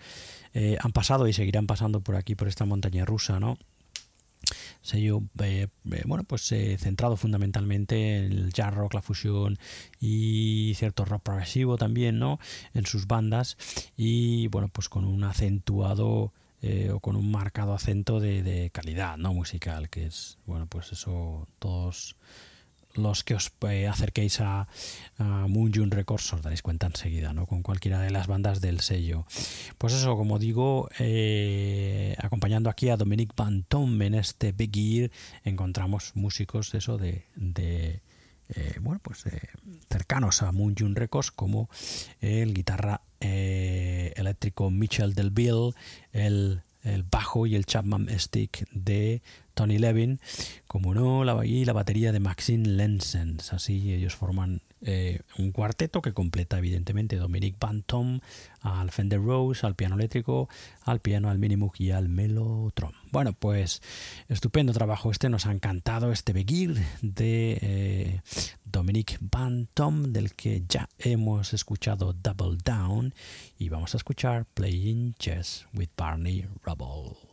han 0.79 0.91
pasado 0.91 1.27
y 1.27 1.33
seguirán 1.33 1.65
pasando 1.65 2.01
por 2.01 2.15
aquí 2.15 2.35
por 2.35 2.47
esta 2.47 2.65
montaña 2.65 3.05
rusa 3.05 3.39
no 3.39 3.57
sello 4.81 5.23
bueno 6.05 6.23
pues 6.25 6.53
centrado 6.77 7.15
fundamentalmente 7.15 8.17
en 8.17 8.31
el 8.33 8.53
jazz 8.53 8.73
rock 8.73 8.93
la 8.93 9.01
fusión 9.01 9.57
y 9.99 10.73
cierto 10.75 11.05
rock 11.05 11.23
progresivo 11.23 11.77
también 11.77 12.19
no 12.19 12.39
en 12.73 12.85
sus 12.85 13.07
bandas 13.07 13.57
y 13.97 14.47
bueno 14.47 14.67
pues 14.67 14.89
con 14.89 15.05
un 15.05 15.23
acentuado 15.23 16.33
eh, 16.63 16.91
o 16.91 16.99
con 17.01 17.17
un 17.17 17.29
marcado 17.29 17.73
acento 17.73 18.21
de, 18.21 18.69
calidad 18.73 19.17
no 19.17 19.33
musical 19.33 19.89
que 19.89 20.05
es 20.05 20.37
bueno 20.45 20.65
pues 20.65 20.93
eso 20.93 21.45
todos 21.59 22.15
los 22.93 23.23
que 23.25 23.35
os 23.35 23.51
eh, 23.69 23.87
acerquéis 23.87 24.39
a, 24.39 24.67
Moon 25.17 25.73
June 25.73 25.93
Records 25.93 26.31
os 26.33 26.41
daréis 26.41 26.61
cuenta 26.61 26.87
enseguida, 26.87 27.33
¿no? 27.33 27.45
Con 27.47 27.63
cualquiera 27.63 27.99
de 27.99 28.11
las 28.11 28.27
bandas 28.27 28.61
del 28.61 28.81
sello. 28.81 29.25
Pues 29.77 29.93
eso, 29.93 30.15
como 30.15 30.39
digo, 30.39 30.89
eh, 30.99 32.15
acompañando 32.19 32.69
aquí 32.69 32.89
a 32.89 32.97
Dominic 32.97 33.33
Van 33.35 33.63
Tom 33.63 34.01
en 34.01 34.15
este 34.15 34.51
Big 34.51 34.77
Ear, 34.77 35.11
encontramos 35.43 36.11
músicos, 36.15 36.73
eso, 36.73 36.97
de, 36.97 37.23
bueno, 38.81 38.99
pues 39.01 39.25
cercanos 39.89 40.41
a 40.41 40.51
Moon 40.51 40.75
June 40.77 40.95
Records, 40.95 41.31
como 41.31 41.69
el 42.21 42.53
guitarra 42.53 43.01
eh, 43.19 44.13
eléctrico 44.15 44.69
Mitchell 44.69 45.13
Del 45.13 45.31
Bill, 45.31 45.73
el, 46.11 46.61
el, 46.83 47.03
bajo 47.03 47.45
y 47.45 47.55
el 47.55 47.65
Chapman 47.65 48.07
Stick 48.19 48.67
de 48.71 49.21
Tony 49.53 49.77
Levin, 49.77 50.19
como 50.67 50.93
no, 50.93 51.23
la, 51.23 51.41
la 51.43 51.73
batería 51.73 52.11
de 52.11 52.19
Maxine 52.19 52.67
Lensens. 52.67 53.53
Así 53.53 53.93
ellos 53.93 54.15
forman 54.15 54.61
eh, 54.85 55.21
un 55.37 55.51
cuarteto 55.51 56.01
que 56.01 56.13
completa 56.13 56.57
evidentemente 56.57 57.15
Dominic 57.15 57.57
Bantom 57.57 58.19
al 58.61 58.91
Fender 58.91 59.21
Rose, 59.21 59.65
al 59.65 59.75
piano 59.75 59.95
eléctrico, 59.95 60.49
al 60.83 60.99
piano, 60.99 61.29
al 61.29 61.39
Minimoog 61.39 61.73
y 61.77 61.91
al 61.91 62.09
Melotron. 62.09 62.93
Bueno, 63.11 63.33
pues 63.33 63.81
estupendo 64.27 64.73
trabajo 64.73 65.09
este, 65.09 65.29
nos 65.29 65.45
ha 65.45 65.51
encantado 65.51 66.11
este 66.11 66.33
Begir 66.33 66.75
de 67.01 67.57
eh, 67.61 68.21
Dominic 68.65 69.19
Bantom, 69.21 70.11
del 70.11 70.33
que 70.33 70.63
ya 70.67 70.89
hemos 70.97 71.53
escuchado 71.53 72.13
Double 72.13 72.57
Down 72.63 73.13
y 73.57 73.69
vamos 73.69 73.93
a 73.93 73.97
escuchar 73.97 74.45
Playing 74.53 75.13
Chess 75.13 75.65
with 75.73 75.89
Barney 75.95 76.45
Rubble. 76.63 77.32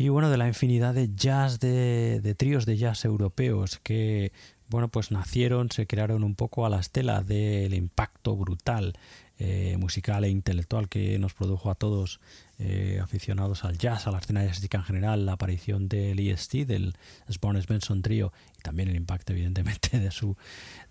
Y 0.00 0.08
bueno, 0.08 0.30
de 0.30 0.38
la 0.38 0.48
infinidad 0.48 0.94
de 0.94 1.14
jazz, 1.14 1.60
de, 1.60 2.20
de 2.22 2.34
tríos 2.34 2.64
de 2.64 2.78
jazz 2.78 3.04
europeos 3.04 3.78
que 3.82 4.32
bueno, 4.70 4.88
pues 4.88 5.10
nacieron, 5.10 5.70
se 5.70 5.86
crearon 5.86 6.24
un 6.24 6.34
poco 6.34 6.64
a 6.64 6.70
la 6.70 6.80
estela 6.80 7.22
del 7.22 7.74
impacto 7.74 8.36
brutal 8.36 8.94
eh, 9.42 9.78
musical 9.78 10.24
e 10.24 10.28
intelectual 10.28 10.90
que 10.90 11.18
nos 11.18 11.32
produjo 11.32 11.70
a 11.70 11.74
todos 11.74 12.20
eh, 12.58 13.00
aficionados 13.02 13.64
al 13.64 13.78
jazz, 13.78 14.06
a 14.06 14.10
la 14.10 14.18
escena 14.18 14.44
jazzística 14.44 14.76
en 14.76 14.84
general, 14.84 15.24
la 15.24 15.32
aparición 15.32 15.88
del 15.88 16.20
EST, 16.20 16.66
del 16.66 16.94
Sbornes 17.26 17.66
Benson 17.66 18.02
Trio, 18.02 18.34
y 18.58 18.60
también 18.60 18.90
el 18.90 18.96
impacto, 18.96 19.32
evidentemente, 19.32 19.98
de 19.98 20.10
su 20.10 20.36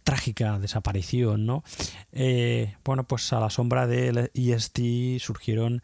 trágica 0.03 0.57
desaparición, 0.57 1.45
¿no? 1.45 1.63
Eh, 2.11 2.75
bueno, 2.83 3.03
pues 3.03 3.31
a 3.33 3.39
la 3.39 3.51
sombra 3.51 3.85
del 3.85 4.31
EST 4.33 5.19
surgieron 5.19 5.83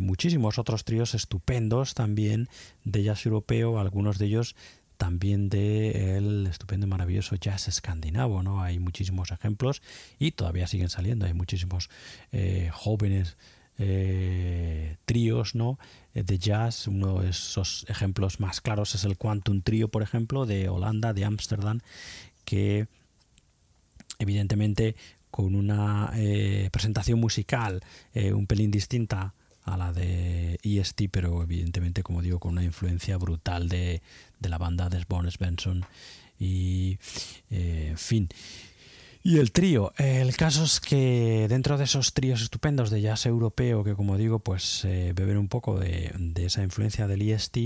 muchísimos 0.00 0.58
otros 0.58 0.84
tríos 0.84 1.14
estupendos 1.14 1.92
también 1.92 2.48
de 2.84 3.02
jazz 3.02 3.26
europeo, 3.26 3.78
algunos 3.78 4.16
de 4.16 4.26
ellos 4.26 4.56
también 5.02 5.48
de 5.48 6.16
el 6.16 6.46
estupendo 6.46 6.86
y 6.86 6.88
maravilloso 6.88 7.34
jazz 7.34 7.66
escandinavo, 7.66 8.44
¿no? 8.44 8.62
Hay 8.62 8.78
muchísimos 8.78 9.32
ejemplos 9.32 9.82
y 10.20 10.30
todavía 10.30 10.68
siguen 10.68 10.90
saliendo, 10.90 11.26
hay 11.26 11.34
muchísimos 11.34 11.90
eh, 12.30 12.70
jóvenes 12.72 13.36
eh, 13.78 14.98
tríos, 15.04 15.56
¿no? 15.56 15.80
Eh, 16.14 16.22
de 16.22 16.38
jazz, 16.38 16.86
uno 16.86 17.18
de 17.18 17.30
esos 17.30 17.84
ejemplos 17.88 18.38
más 18.38 18.60
claros 18.60 18.94
es 18.94 19.02
el 19.02 19.18
Quantum 19.18 19.62
Trio, 19.62 19.88
por 19.88 20.04
ejemplo, 20.04 20.46
de 20.46 20.68
Holanda, 20.68 21.12
de 21.12 21.24
Ámsterdam, 21.24 21.80
que 22.44 22.86
evidentemente 24.20 24.94
con 25.32 25.56
una 25.56 26.12
presentación 26.70 27.18
musical 27.18 27.82
un 28.14 28.46
pelín 28.46 28.70
distinta 28.70 29.34
a 29.64 29.76
la 29.76 29.92
de 29.92 30.58
EST, 30.62 31.02
pero 31.10 31.42
evidentemente, 31.42 32.02
como 32.02 32.20
digo, 32.20 32.38
con 32.38 32.52
una 32.52 32.64
influencia 32.64 33.16
brutal 33.16 33.68
de, 33.68 34.02
de 34.42 34.48
la 34.48 34.58
banda 34.58 34.88
de 34.88 35.02
Bones 35.08 35.38
Benson 35.38 35.86
y 36.38 36.98
eh, 37.50 37.88
en 37.90 37.98
fin. 37.98 38.28
Y 39.24 39.38
el 39.38 39.52
trío, 39.52 39.92
el 39.98 40.36
caso 40.36 40.64
es 40.64 40.80
que 40.80 41.46
dentro 41.48 41.78
de 41.78 41.84
esos 41.84 42.12
tríos 42.12 42.42
estupendos 42.42 42.90
de 42.90 43.00
jazz 43.00 43.24
europeo, 43.24 43.84
que 43.84 43.94
como 43.94 44.18
digo, 44.18 44.40
pues 44.40 44.84
eh, 44.84 45.12
beben 45.14 45.36
un 45.38 45.46
poco 45.46 45.78
de, 45.78 46.12
de, 46.18 46.46
esa 46.46 46.64
influencia 46.64 47.06
del 47.06 47.22
EST, 47.22 47.56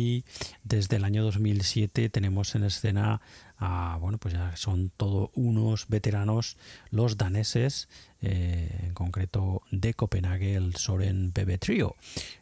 desde 0.65 0.97
el 0.97 1.05
año 1.05 1.25
2007 1.25 2.11
tenemos 2.11 2.55
en 2.55 2.65
escena 2.65 3.23
a, 3.59 3.97
bueno, 4.01 4.19
pues 4.19 4.35
ya 4.35 4.55
son 4.57 4.91
todos 4.97 5.31
unos 5.35 5.89
veteranos, 5.89 6.59
los 6.91 7.17
daneses, 7.17 7.89
eh, 8.21 8.69
en 8.83 8.95
concreto 8.95 9.63
de 9.71 9.95
Copenhague, 9.95 10.57
el 10.57 10.77
Soren 10.77 11.33
Bebe 11.33 11.59
Trio, 11.59 11.97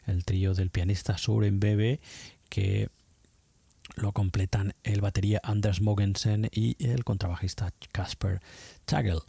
el 0.07 0.25
trío 0.25 0.55
del 0.55 0.71
pianista 0.71 1.19
Soren 1.19 1.61
Bebe, 1.61 2.01
que 2.49 2.89
lo 3.95 4.13
completan 4.13 4.75
el 4.83 5.01
batería 5.01 5.41
Anders 5.43 5.81
Mogensen 5.81 6.49
y 6.53 6.77
el 6.85 7.05
contrabajista 7.05 7.73
Casper 7.93 8.41
Tagel. 8.85 9.21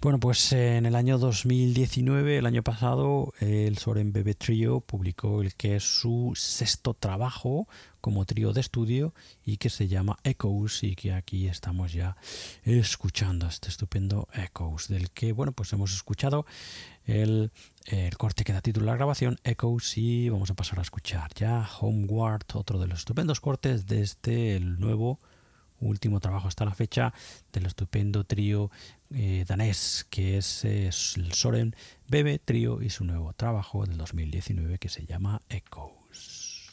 Bueno, 0.00 0.20
pues 0.20 0.52
en 0.52 0.86
el 0.86 0.94
año 0.94 1.18
2019, 1.18 2.38
el 2.38 2.46
año 2.46 2.62
pasado, 2.62 3.32
el 3.40 3.78
Soren 3.78 4.12
Bebe 4.12 4.34
Trio 4.34 4.78
publicó 4.78 5.42
el 5.42 5.56
que 5.56 5.74
es 5.74 5.82
su 5.82 6.34
sexto 6.36 6.94
trabajo 6.94 7.66
como 8.00 8.24
trío 8.24 8.52
de 8.52 8.60
estudio 8.60 9.12
y 9.44 9.56
que 9.56 9.70
se 9.70 9.88
llama 9.88 10.16
Echoes 10.22 10.84
y 10.84 10.94
que 10.94 11.12
aquí 11.12 11.48
estamos 11.48 11.92
ya 11.92 12.16
escuchando 12.62 13.48
este 13.48 13.70
estupendo 13.70 14.28
Echoes 14.34 14.86
del 14.86 15.10
que, 15.10 15.32
bueno, 15.32 15.50
pues 15.50 15.72
hemos 15.72 15.92
escuchado 15.92 16.46
el, 17.04 17.50
el 17.86 18.16
corte 18.16 18.44
que 18.44 18.52
da 18.52 18.60
título 18.60 18.86
a 18.86 18.92
la 18.92 18.98
grabación 18.98 19.40
Echoes 19.42 19.98
y 19.98 20.28
vamos 20.28 20.48
a 20.52 20.54
pasar 20.54 20.78
a 20.78 20.82
escuchar 20.82 21.34
ya 21.34 21.68
Homeward, 21.80 22.44
otro 22.54 22.78
de 22.78 22.86
los 22.86 23.00
estupendos 23.00 23.40
cortes 23.40 23.88
de 23.88 24.02
este 24.02 24.54
el 24.54 24.78
nuevo 24.78 25.18
último 25.80 26.20
trabajo 26.20 26.48
hasta 26.48 26.64
la 26.64 26.74
fecha 26.74 27.12
del 27.52 27.66
estupendo 27.66 28.24
trío 28.24 28.70
eh, 29.14 29.44
danés 29.46 30.06
que 30.10 30.38
es, 30.38 30.64
es, 30.64 31.16
el 31.16 31.32
Soren 31.32 31.74
Bebe 32.08 32.38
Trío 32.38 32.82
y 32.82 32.90
su 32.90 33.04
nuevo 33.04 33.32
trabajo 33.32 33.84
del 33.84 33.96
2019 33.96 34.78
que 34.78 34.88
se 34.88 35.06
llama 35.06 35.40
Echoes. 35.48 36.68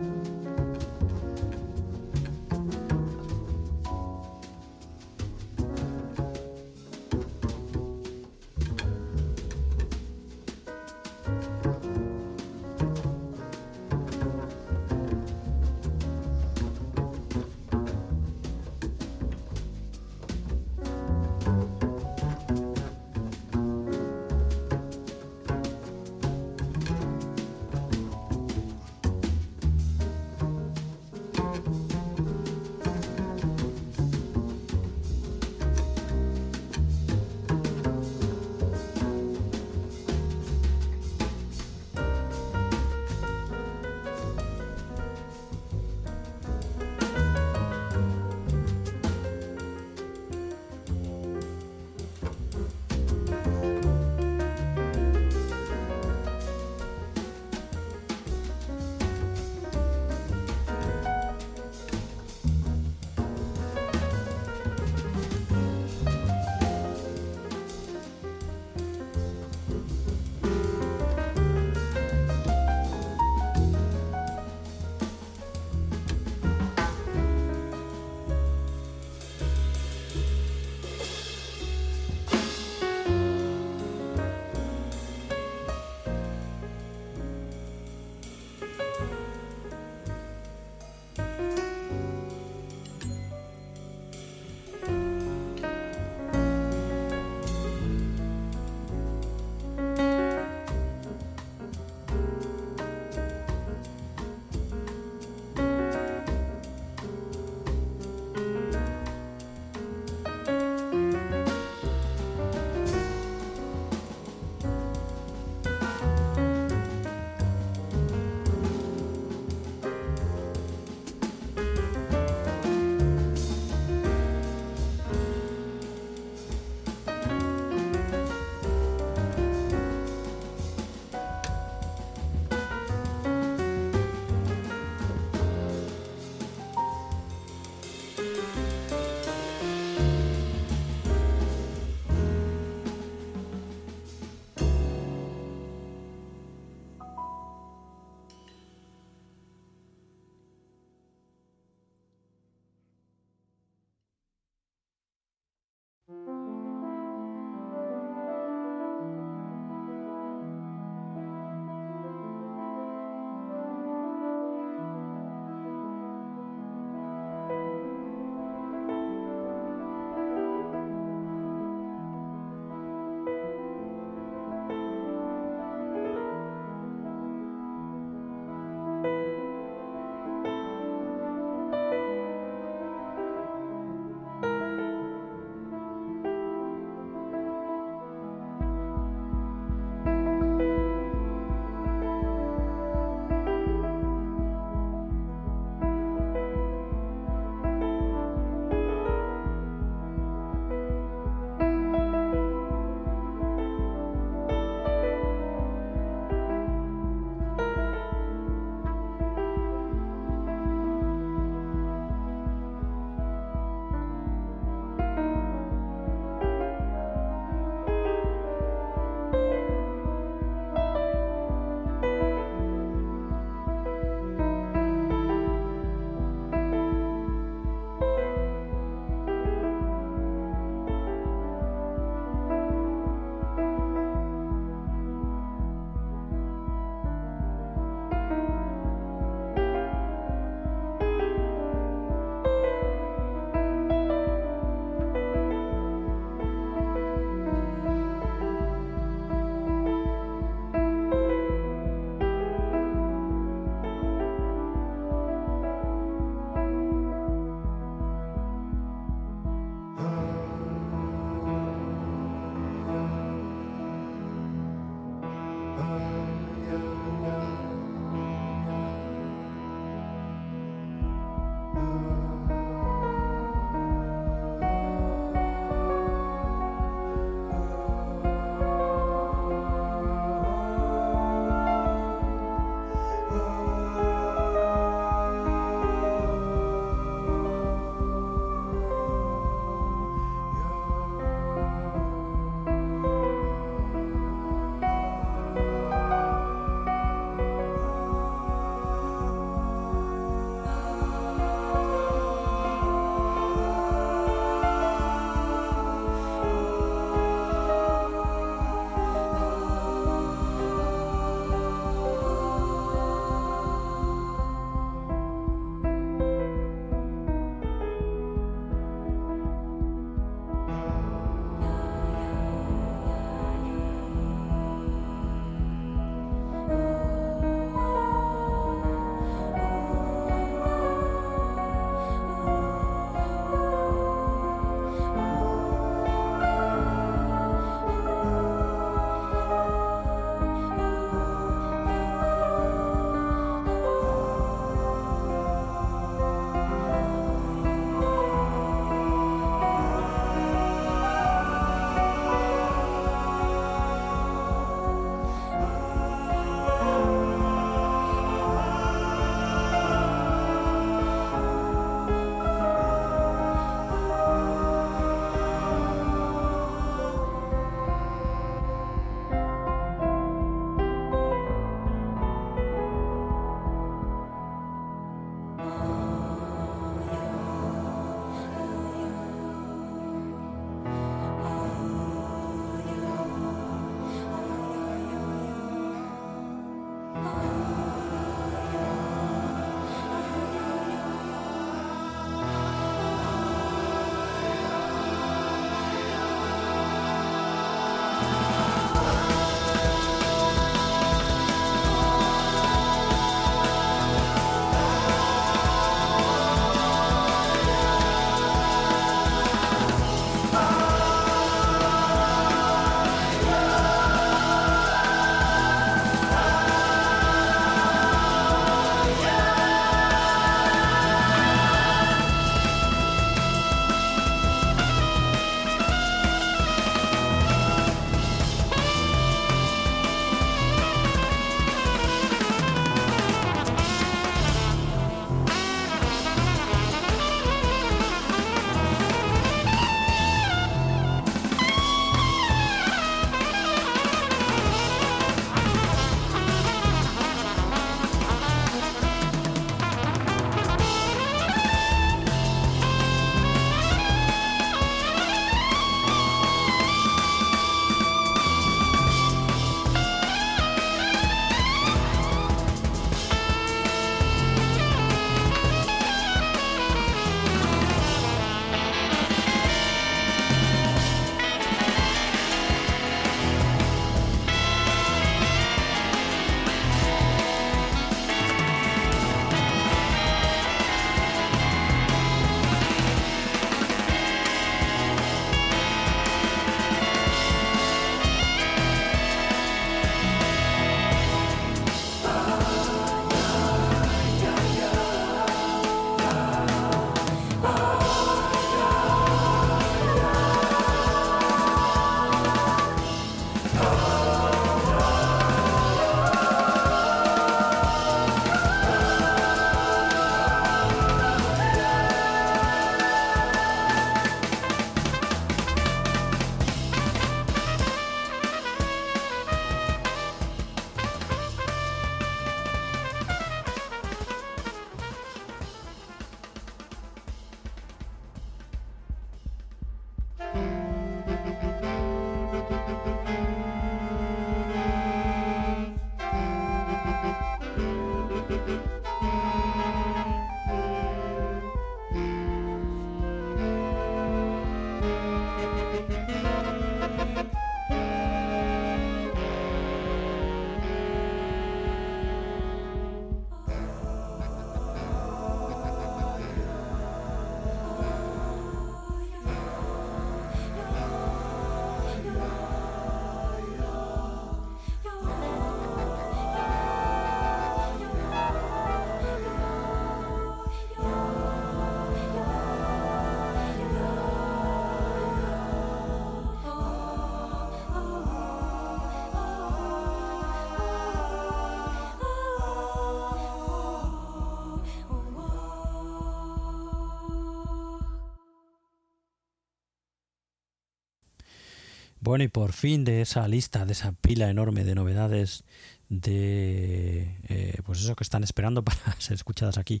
Bueno, 592.24 592.42
y 592.42 592.48
por 592.48 592.72
fin 592.72 593.04
de 593.04 593.20
esa 593.20 593.46
lista, 593.48 593.84
de 593.84 593.92
esa 593.92 594.12
pila 594.12 594.48
enorme 594.48 594.82
de 594.82 594.94
novedades 594.94 595.62
de 596.08 597.36
eh, 597.48 597.76
pues 597.84 598.00
eso 598.00 598.16
que 598.16 598.24
están 598.24 598.42
esperando 598.42 598.82
para 598.84 598.98
ser 599.18 599.34
escuchadas 599.34 599.76
aquí 599.76 600.00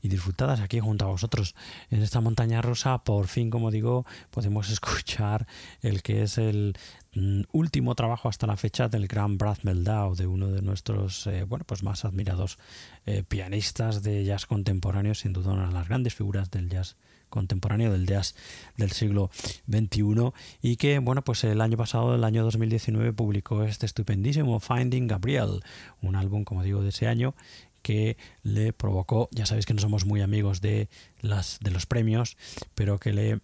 y 0.00 0.06
disfrutadas 0.06 0.60
aquí 0.60 0.78
junto 0.78 1.04
a 1.04 1.08
vosotros 1.08 1.56
en 1.90 2.00
esta 2.00 2.20
montaña 2.20 2.62
rosa 2.62 2.98
por 2.98 3.26
fin 3.26 3.50
como 3.50 3.72
digo 3.72 4.06
podemos 4.30 4.70
escuchar 4.76 5.48
el 5.82 6.02
que 6.02 6.22
es 6.22 6.38
el 6.38 6.76
mm, 7.16 7.42
último 7.50 7.96
trabajo 7.96 8.28
hasta 8.28 8.46
la 8.46 8.56
fecha 8.56 8.88
del 8.88 9.08
gran 9.08 9.36
Brad 9.36 9.58
Meldau 9.62 10.14
de 10.14 10.28
uno 10.28 10.52
de 10.52 10.62
nuestros 10.62 11.26
eh, 11.26 11.42
bueno 11.42 11.64
pues 11.64 11.82
más 11.82 12.04
admirados 12.04 12.58
eh, 13.04 13.24
pianistas 13.26 14.04
de 14.04 14.24
jazz 14.24 14.46
contemporáneo 14.46 15.14
sin 15.14 15.32
duda 15.32 15.52
una 15.52 15.66
de 15.66 15.74
las 15.74 15.88
grandes 15.88 16.14
figuras 16.14 16.52
del 16.52 16.68
jazz 16.68 16.96
contemporáneo 17.34 17.90
del 17.92 18.06
jazz 18.06 18.36
del 18.76 18.92
siglo 18.92 19.30
XXI 19.68 20.32
y 20.62 20.76
que, 20.76 21.00
bueno, 21.00 21.22
pues 21.22 21.42
el 21.42 21.60
año 21.60 21.76
pasado, 21.76 22.14
el 22.14 22.22
año 22.22 22.44
2019, 22.44 23.12
publicó 23.12 23.64
este 23.64 23.86
estupendísimo 23.86 24.60
Finding 24.60 25.08
Gabriel, 25.08 25.62
un 26.00 26.14
álbum, 26.14 26.44
como 26.44 26.62
digo, 26.62 26.80
de 26.82 26.90
ese 26.90 27.08
año 27.08 27.34
que 27.82 28.16
le 28.42 28.72
provocó, 28.72 29.28
ya 29.32 29.46
sabéis 29.46 29.66
que 29.66 29.74
no 29.74 29.80
somos 29.80 30.06
muy 30.06 30.22
amigos 30.22 30.60
de, 30.60 30.88
las, 31.20 31.58
de 31.60 31.70
los 31.70 31.84
premios, 31.84 32.36
pero 32.74 32.98
que 32.98 33.12
le 33.12 33.40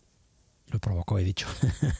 lo 0.68 0.78
provocó, 0.78 1.18
he 1.18 1.24
dicho, 1.24 1.48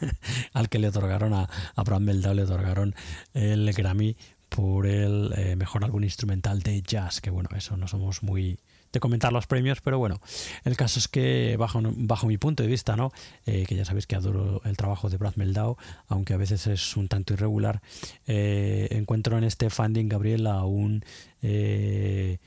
al 0.53 0.69
que 0.69 0.79
le 0.79 0.87
otorgaron 0.87 1.35
a 1.35 1.51
Abraham 1.75 2.05
Meldau, 2.05 2.35
le 2.35 2.45
otorgaron 2.45 2.95
el 3.35 3.73
Grammy 3.73 4.17
por 4.49 4.87
el 4.87 5.33
eh, 5.37 5.57
mejor 5.57 5.85
álbum 5.85 6.05
instrumental 6.05 6.63
de 6.63 6.81
jazz, 6.83 7.21
que 7.21 7.31
bueno, 7.31 7.49
eso 7.57 7.77
no 7.77 7.89
somos 7.89 8.23
muy 8.23 8.61
de 8.93 9.01
comentar 9.01 9.33
los 9.33 9.47
premios, 9.47 9.81
pero 9.81 9.99
bueno, 9.99 10.21
el 10.65 10.77
caso 10.77 10.99
es 10.99 11.09
que 11.09 11.57
bajo, 11.59 11.81
bajo 11.83 12.27
mi 12.27 12.39
punto 12.39 12.63
de 12.63 12.69
vista, 12.69 12.97
¿no? 12.97 13.13
Eh, 13.47 13.65
que 13.67 13.77
ya 13.77 13.85
sabéis 13.85 14.07
que 14.07 14.17
adoro 14.17 14.61
el 14.65 14.77
trabajo 14.77 15.09
de 15.09 15.17
Brad 15.17 15.37
Meldau, 15.37 15.77
aunque 16.09 16.35
a 16.35 16.37
veces 16.37 16.67
es 16.67 16.97
un 16.97 17.09
tanto 17.09 17.35
irregular, 17.35 17.81
eh, 18.27 18.89
encuentro 18.91 19.39
en 19.39 19.45
este 19.45 19.71
Funding 19.71 20.09
Gabriel 20.09 20.47
a 20.47 20.65
un 20.65 21.05
eh, 21.43 22.39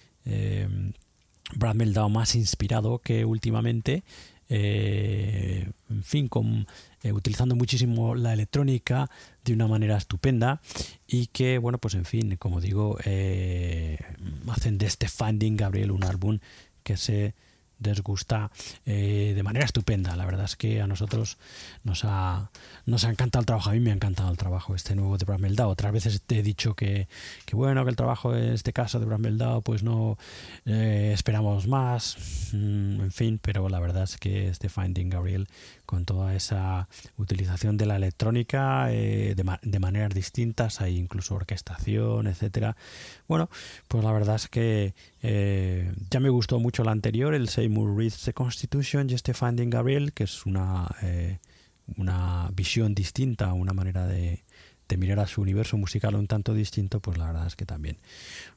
Brad 1.56 1.76
Meldau 1.76 2.10
más 2.10 2.36
inspirado 2.36 3.00
que 3.00 3.26
últimamente. 3.26 4.04
En 4.50 6.04
fin, 6.04 6.28
con, 6.28 6.68
utilizando 7.04 7.56
muchísimo 7.56 8.16
la 8.16 8.34
electrónica 8.34 9.10
de 9.44 9.54
una 9.54 9.68
manera 9.68 9.98
estupenda 9.98 10.62
y 11.08 11.28
que, 11.28 11.58
bueno, 11.58 11.78
pues 11.78 11.96
en 11.96 12.06
fin, 12.06 12.36
como 12.38 12.62
digo, 12.62 12.98
eh, 13.06 13.98
hacen 14.48 14.78
de 14.78 14.86
este 14.86 15.08
Finding 15.08 15.58
Gabriel 15.58 15.92
un 15.92 16.04
álbum 16.04 16.40
que 16.84 16.98
se 16.98 17.34
desgusta 17.84 18.52
eh, 18.86 19.34
de 19.36 19.44
manera 19.44 19.66
estupenda. 19.66 20.16
La 20.16 20.26
verdad 20.26 20.46
es 20.46 20.56
que 20.56 20.82
a 20.82 20.88
nosotros 20.88 21.38
nos 21.84 22.04
ha, 22.06 22.50
nos 22.86 23.06
ha 23.06 23.10
encantado 23.10 23.42
el 23.42 23.46
trabajo. 23.46 23.70
A 23.70 23.74
mí 23.74 23.80
me 23.80 23.92
ha 23.92 23.94
encantado 23.94 24.32
el 24.32 24.38
trabajo 24.38 24.74
este 24.74 24.96
nuevo 24.96 25.18
de 25.18 25.26
Brad. 25.26 25.68
Otras 25.68 25.94
veces 25.94 26.22
te 26.22 26.40
he 26.40 26.44
dicho 26.44 26.74
que, 26.74 27.08
que, 27.46 27.56
bueno, 27.56 27.84
que 27.84 27.90
el 27.90 27.96
trabajo 27.96 28.36
en 28.36 28.54
este 28.54 28.74
caso 28.74 29.00
de 29.00 29.06
Brad 29.06 29.62
pues 29.62 29.84
no 29.84 30.18
eh, 30.66 31.12
esperamos 31.14 31.68
más. 31.68 32.18
Mm, 32.54 33.02
en 33.02 33.12
fin, 33.12 33.40
pero 33.42 33.70
la 33.70 33.80
verdad 33.80 34.04
es 34.04 34.18
que 34.18 34.48
este 34.48 34.70
Finding 34.70 35.10
Gabriel 35.10 35.48
con 35.86 36.06
toda 36.06 36.34
esa 36.34 36.88
utilización 37.18 37.78
de 37.78 37.86
la 37.86 37.98
electrónica 37.98 38.92
eh, 38.92 39.36
de, 39.36 39.80
maneras 39.80 40.14
distintas, 40.14 40.82
hay 40.82 40.98
incluso 40.98 41.36
orquestación, 41.36 42.26
etcétera. 42.26 42.76
Bueno, 43.28 43.50
pues 43.88 44.04
la 44.04 44.12
verdad 44.12 44.36
es 44.38 44.48
que 44.48 44.94
eh, 45.22 45.94
ya 46.10 46.20
me 46.20 46.30
gustó 46.30 46.60
mucho 46.60 46.84
la 46.84 46.92
anterior, 46.92 47.34
el 47.34 47.48
Seymour 47.74 47.98
Reads 47.98 48.26
the 48.26 48.34
Constitution 48.34 49.10
y 49.10 49.16
este 49.16 49.34
Finding 49.34 49.72
Gabriel, 49.72 50.14
que 50.14 50.26
es 50.26 50.46
una, 50.46 50.88
eh, 51.02 51.40
una 51.98 52.50
visión 52.54 52.94
distinta, 52.94 53.52
una 53.54 53.74
manera 53.74 54.06
de, 54.06 54.44
de 54.88 54.98
mirar 54.98 55.20
a 55.20 55.28
su 55.28 55.42
universo 55.42 55.76
musical 55.78 56.14
un 56.14 56.28
tanto 56.28 56.54
distinto, 56.54 57.00
pues 57.00 57.18
la 57.18 57.26
verdad 57.26 57.48
es 57.48 57.56
que 57.56 57.66
también 57.66 57.98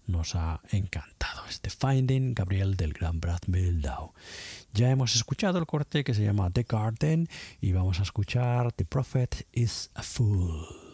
nos 0.06 0.34
ha 0.34 0.60
encantado. 0.70 1.46
Este 1.48 1.70
Finding 1.70 2.34
Gabriel 2.34 2.76
del 2.76 2.92
gran 2.92 3.20
Brad 3.20 3.40
Meldau. 3.46 4.12
Ya 4.74 4.90
hemos 4.90 5.16
escuchado 5.16 5.58
el 5.58 5.66
corte 5.66 6.04
que 6.04 6.12
se 6.12 6.22
llama 6.22 6.50
The 6.50 6.64
Garden 6.64 7.28
y 7.60 7.72
vamos 7.72 8.00
a 8.00 8.02
escuchar 8.02 8.72
The 8.72 8.84
Prophet 8.84 9.46
is 9.52 9.90
a 9.94 10.02
Fool. 10.02 10.85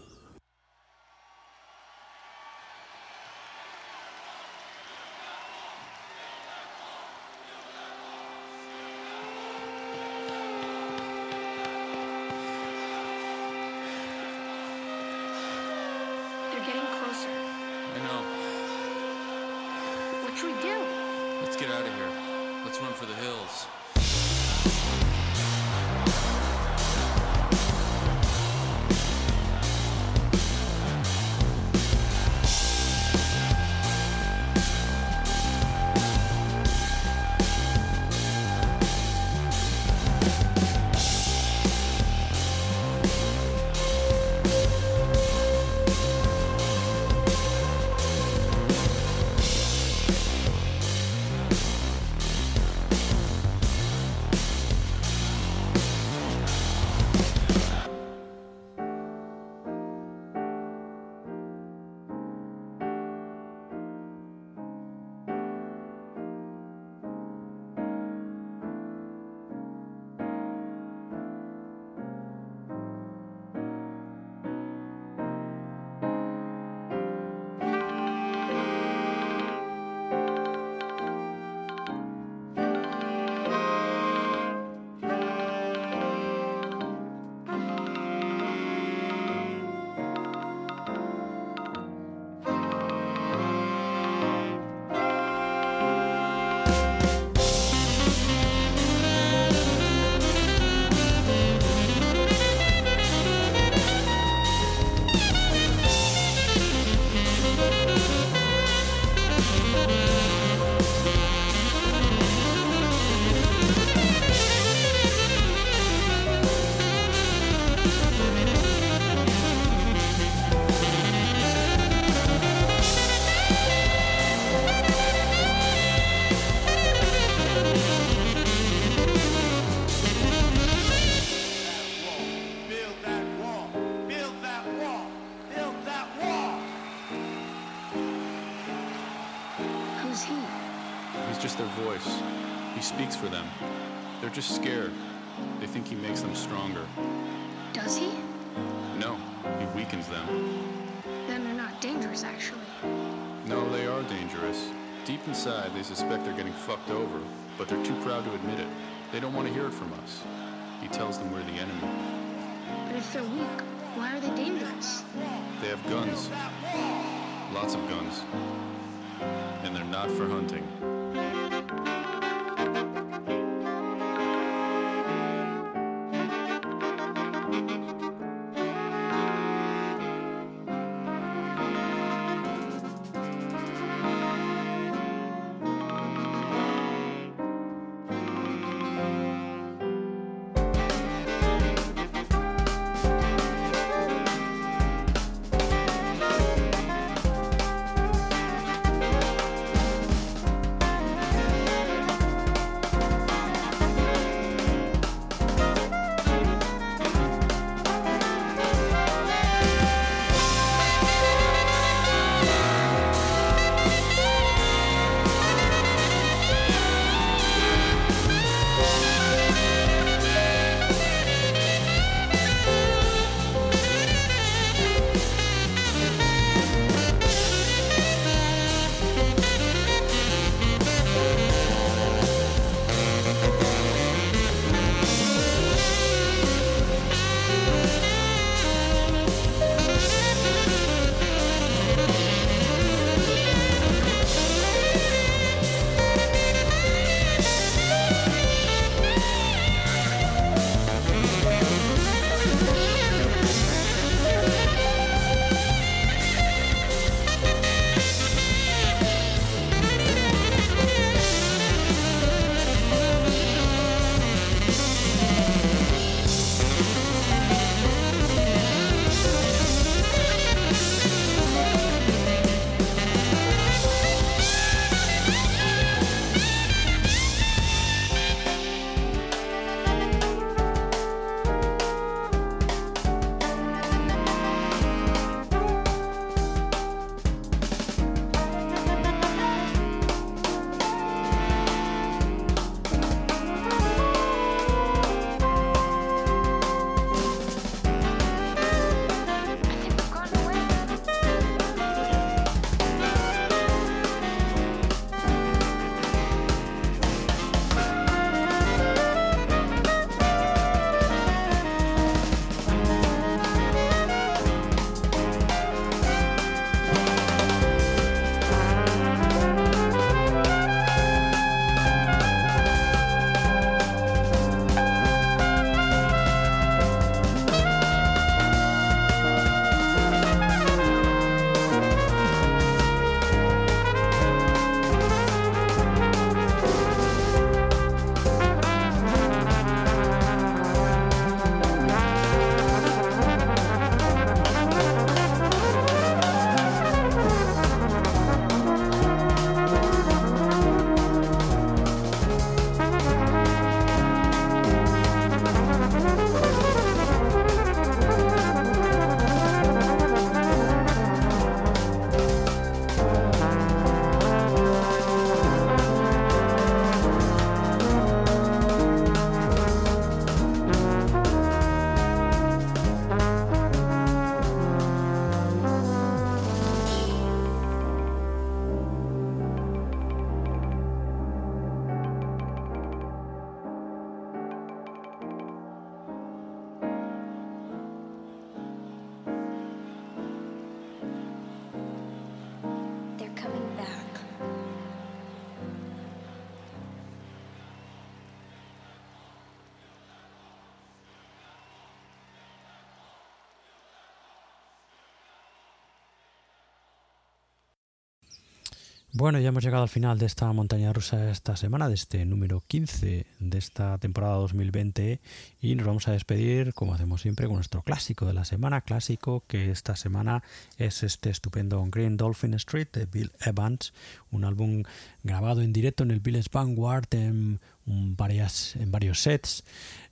Bueno, 409.22 409.38
ya 409.38 409.50
hemos 409.50 409.62
llegado 409.62 409.84
al 409.84 409.88
final 409.88 410.18
de 410.18 410.26
esta 410.26 410.52
montaña 410.52 410.92
rusa 410.92 411.30
esta 411.30 411.54
semana, 411.54 411.88
de 411.88 411.94
este 411.94 412.26
número 412.26 412.60
15 412.66 413.24
de 413.38 413.56
esta 413.56 413.96
temporada 413.98 414.34
2020 414.34 415.20
y 415.60 415.76
nos 415.76 415.86
vamos 415.86 416.08
a 416.08 416.10
despedir, 416.10 416.74
como 416.74 416.92
hacemos 416.92 417.22
siempre, 417.22 417.46
con 417.46 417.54
nuestro 417.54 417.82
clásico 417.82 418.26
de 418.26 418.32
la 418.32 418.44
semana, 418.44 418.80
clásico 418.80 419.44
que 419.46 419.70
esta 419.70 419.94
semana 419.94 420.42
es 420.76 421.04
este 421.04 421.30
estupendo 421.30 421.86
Green 421.88 422.16
Dolphin 422.16 422.54
Street 422.54 422.88
de 422.92 423.06
Bill 423.06 423.30
Evans, 423.46 423.94
un 424.32 424.44
álbum 424.44 424.82
grabado 425.22 425.62
en 425.62 425.72
directo 425.72 426.02
en 426.02 426.10
el 426.10 426.18
Village 426.18 426.48
Vanguard 426.50 427.06
en, 427.12 427.60
varias, 427.86 428.74
en 428.74 428.90
varios 428.90 429.20
sets 429.20 429.62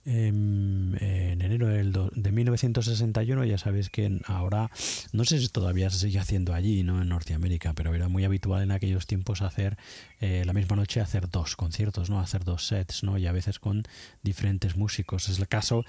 en, 0.05 0.97
enero 0.99 1.67
del 1.67 1.91
de 1.91 2.31
1961. 2.31 3.45
Ya 3.45 3.57
sabéis 3.57 3.89
que 3.89 4.19
ahora, 4.25 4.69
no 5.13 5.25
sé 5.25 5.39
si 5.39 5.49
todavía 5.49 5.89
se 5.89 5.99
sigue 5.99 6.19
haciendo 6.19 6.53
allí, 6.53 6.83
¿no? 6.83 7.01
En 7.01 7.09
Norteamérica, 7.09 7.73
pero 7.73 7.93
era 7.93 8.07
muy 8.07 8.23
habitual 8.23 8.63
en 8.63 8.71
aquellos 8.71 9.07
tiempos 9.07 9.41
hacer 9.41 9.77
eh, 10.21 10.43
la 10.45 10.53
misma 10.53 10.75
noche 10.75 11.01
hacer 11.01 11.29
dos 11.29 11.55
conciertos, 11.55 12.11
¿no? 12.11 12.19
Hacer 12.19 12.43
dos 12.43 12.67
sets, 12.67 13.03
¿no? 13.03 13.17
Y 13.17 13.25
a 13.25 13.31
veces 13.31 13.57
con 13.57 13.83
diferentes 14.21 14.75
músicos. 14.75 15.27
Es 15.29 15.39
el 15.39 15.47
caso 15.47 15.83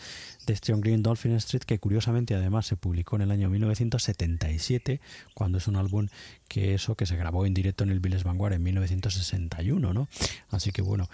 de 0.47 0.57
Strong 0.57 0.81
Green 0.81 1.03
Dolphin 1.03 1.33
Street, 1.33 1.63
que 1.63 1.79
curiosamente 1.79 2.35
además 2.35 2.67
se 2.67 2.77
publicó 2.77 3.17
en 3.17 3.23
el 3.23 3.31
año 3.31 3.51
1977, 3.51 5.01
cuando 5.35 5.59
es 5.59 5.69
un 5.69 5.77
álbum 5.77 6.09
que 6.49 6.75
eso 6.75 6.95
que 6.95 7.05
se 7.07 7.17
grabó 7.17 7.45
en 7.45 7.55
directo 7.55 7.85
en 7.85 7.91
el 7.91 8.01
Village 8.01 8.25
Vanguard 8.25 8.55
en 8.55 8.63
1961, 8.63 9.93
¿no? 9.93 10.09
Así 10.51 10.73
que 10.73 10.81
bueno, 10.81 11.09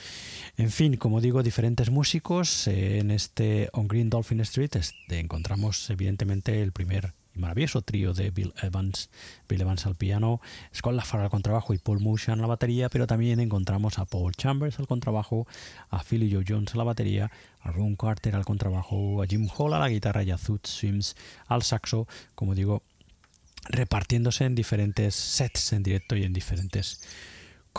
en 0.56 0.70
fin, 0.70 0.96
como 0.96 1.20
digo, 1.20 1.42
diferentes 1.42 1.90
músicos. 1.90 2.68
Eh, 2.68 2.98
En 2.98 3.10
este 3.10 3.68
On 3.72 3.88
Green 3.88 4.10
Dolphin 4.10 4.40
Street 4.40 4.70
este, 4.76 5.18
encontramos 5.18 5.90
evidentemente 5.90 6.62
el 6.62 6.72
primer 6.72 7.14
maravilloso 7.38 7.82
trío 7.82 8.12
de 8.14 8.30
Bill 8.30 8.52
Evans, 8.62 9.10
Bill 9.48 9.62
Evans 9.62 9.86
al 9.86 9.94
piano, 9.94 10.40
Scott 10.74 10.94
Lafar 10.94 11.20
al 11.20 11.30
contrabajo 11.30 11.74
y 11.74 11.78
Paul 11.78 12.00
Mushan 12.00 12.38
a 12.38 12.42
la 12.42 12.48
batería, 12.48 12.88
pero 12.88 13.06
también 13.06 13.40
encontramos 13.40 13.98
a 13.98 14.04
Paul 14.04 14.34
Chambers 14.34 14.78
al 14.78 14.86
contrabajo, 14.86 15.46
a 15.90 16.02
Philly 16.02 16.32
Joe 16.32 16.44
Jones 16.46 16.74
a 16.74 16.78
la 16.78 16.84
batería, 16.84 17.30
a 17.60 17.70
Ron 17.70 17.96
Carter 17.96 18.34
al 18.34 18.44
contrabajo, 18.44 19.22
a 19.22 19.26
Jim 19.26 19.48
Hall 19.56 19.74
a 19.74 19.78
la 19.78 19.88
guitarra 19.88 20.22
y 20.22 20.30
a 20.30 20.38
Zoot 20.38 20.66
Sims 20.66 21.16
al 21.46 21.62
saxo, 21.62 22.06
como 22.34 22.54
digo, 22.54 22.82
repartiéndose 23.68 24.44
en 24.44 24.54
diferentes 24.54 25.14
sets 25.14 25.72
en 25.72 25.82
directo 25.82 26.16
y 26.16 26.24
en 26.24 26.32
diferentes 26.32 27.00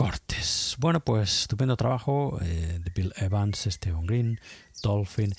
cortes. 0.00 0.76
Bueno, 0.78 1.00
pues 1.00 1.42
estupendo 1.42 1.76
trabajo 1.76 2.38
eh, 2.40 2.80
de 2.82 2.90
Bill 2.90 3.12
Evans, 3.18 3.66
Esteban 3.66 4.06
Green, 4.06 4.40
Dolphin 4.82 5.34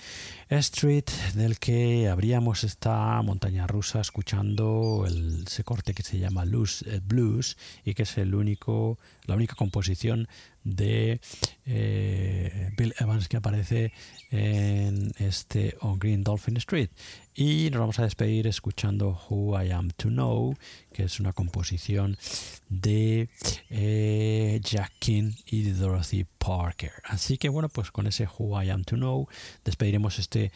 Street, 0.49 1.09
del 1.33 1.57
que 1.57 2.07
abríamos 2.07 2.63
esta 2.63 3.19
montaña 3.23 3.65
rusa 3.65 4.01
escuchando 4.01 5.05
el, 5.07 5.45
ese 5.47 5.63
corte 5.63 5.95
que 5.95 6.03
se 6.03 6.19
llama 6.19 6.45
Loose 6.45 6.85
eh, 6.87 7.01
Blues 7.03 7.57
y 7.83 7.95
que 7.95 8.03
es 8.03 8.19
el 8.19 8.35
único, 8.35 8.99
la 9.25 9.33
única 9.33 9.55
composición 9.55 10.27
de 10.63 11.21
eh, 11.65 12.71
Bill 12.77 12.93
Evans 12.99 13.27
que 13.27 13.37
aparece 13.37 13.93
en 14.29 15.11
este 15.17 15.75
On 15.81 15.97
Green 15.97 16.23
Dolphin 16.23 16.57
Street. 16.57 16.91
Y 17.33 17.69
nos 17.71 17.79
vamos 17.79 17.99
a 17.99 18.03
despedir 18.03 18.45
escuchando 18.45 19.17
Who 19.29 19.61
I 19.61 19.71
Am 19.71 19.89
to 19.91 20.09
Know, 20.09 20.53
que 20.91 21.03
es 21.03 21.21
una 21.21 21.31
composición 21.31 22.17
de 22.67 23.29
eh, 23.69 24.59
Jack 24.61 24.91
King 24.99 25.31
y 25.45 25.61
de 25.61 25.73
Dorothy 25.73 26.25
Parker. 26.37 26.91
Así 27.05 27.37
que 27.37 27.47
bueno, 27.47 27.69
pues 27.69 27.89
con 27.89 28.05
ese 28.05 28.27
Who 28.27 28.61
I 28.61 28.69
Am 28.69 28.83
to 28.83 28.97
Know 28.97 29.29
despediremos 29.63 30.19
este 30.19 30.51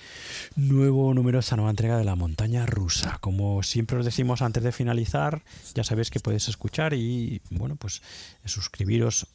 nuevo 0.57 1.13
número, 1.13 1.39
esta 1.39 1.55
nueva 1.55 1.71
entrega 1.71 1.97
de 1.97 2.03
la 2.03 2.17
montaña 2.17 2.65
rusa. 2.65 3.19
Como 3.21 3.63
siempre 3.63 3.97
os 3.97 4.05
decimos 4.05 4.41
antes 4.41 4.61
de 4.61 4.73
finalizar, 4.73 5.43
ya 5.75 5.85
sabéis 5.85 6.11
que 6.11 6.19
podéis 6.19 6.49
escuchar 6.49 6.93
y 6.93 7.41
bueno, 7.51 7.77
pues 7.77 8.01
suscribiros 8.43 9.27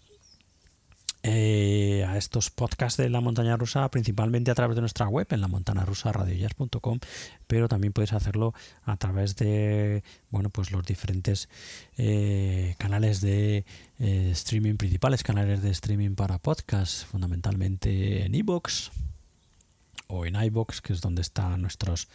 eh, 1.23 2.03
a 2.09 2.17
estos 2.17 2.49
podcasts 2.49 2.97
de 2.97 3.11
la 3.11 3.21
montaña 3.21 3.55
rusa 3.59 3.91
principalmente 3.91 4.51
a 4.51 4.55
través 4.55 4.75
de 4.75 4.81
nuestra 4.81 5.07
web 5.07 5.27
en 5.31 5.43
la 5.43 5.49
montana 5.49 5.85
rusa 5.85 6.13
pero 7.47 7.69
también 7.69 7.93
puedes 7.93 8.15
hacerlo 8.15 8.55
a 8.85 8.97
través 8.97 9.37
de 9.37 10.03
bueno 10.31 10.49
pues 10.49 10.73
los 10.73 10.83
diferentes 10.87 11.51
eh, 11.99 12.75
canales 12.79 13.21
de 13.21 13.67
eh, 13.99 14.31
streaming 14.33 14.77
principales 14.77 15.23
canales 15.23 15.61
de 15.61 15.71
streaming 15.71 16.15
para 16.15 16.39
podcasts 16.39 17.05
fundamentalmente 17.05 18.25
en 18.25 18.35
iBox 18.35 18.91
o 20.07 20.25
en 20.25 20.43
iBox 20.43 20.81
que 20.81 20.95
es 20.95 21.03
donde 21.03 21.21
están 21.21 21.61
nuestros 21.61 22.09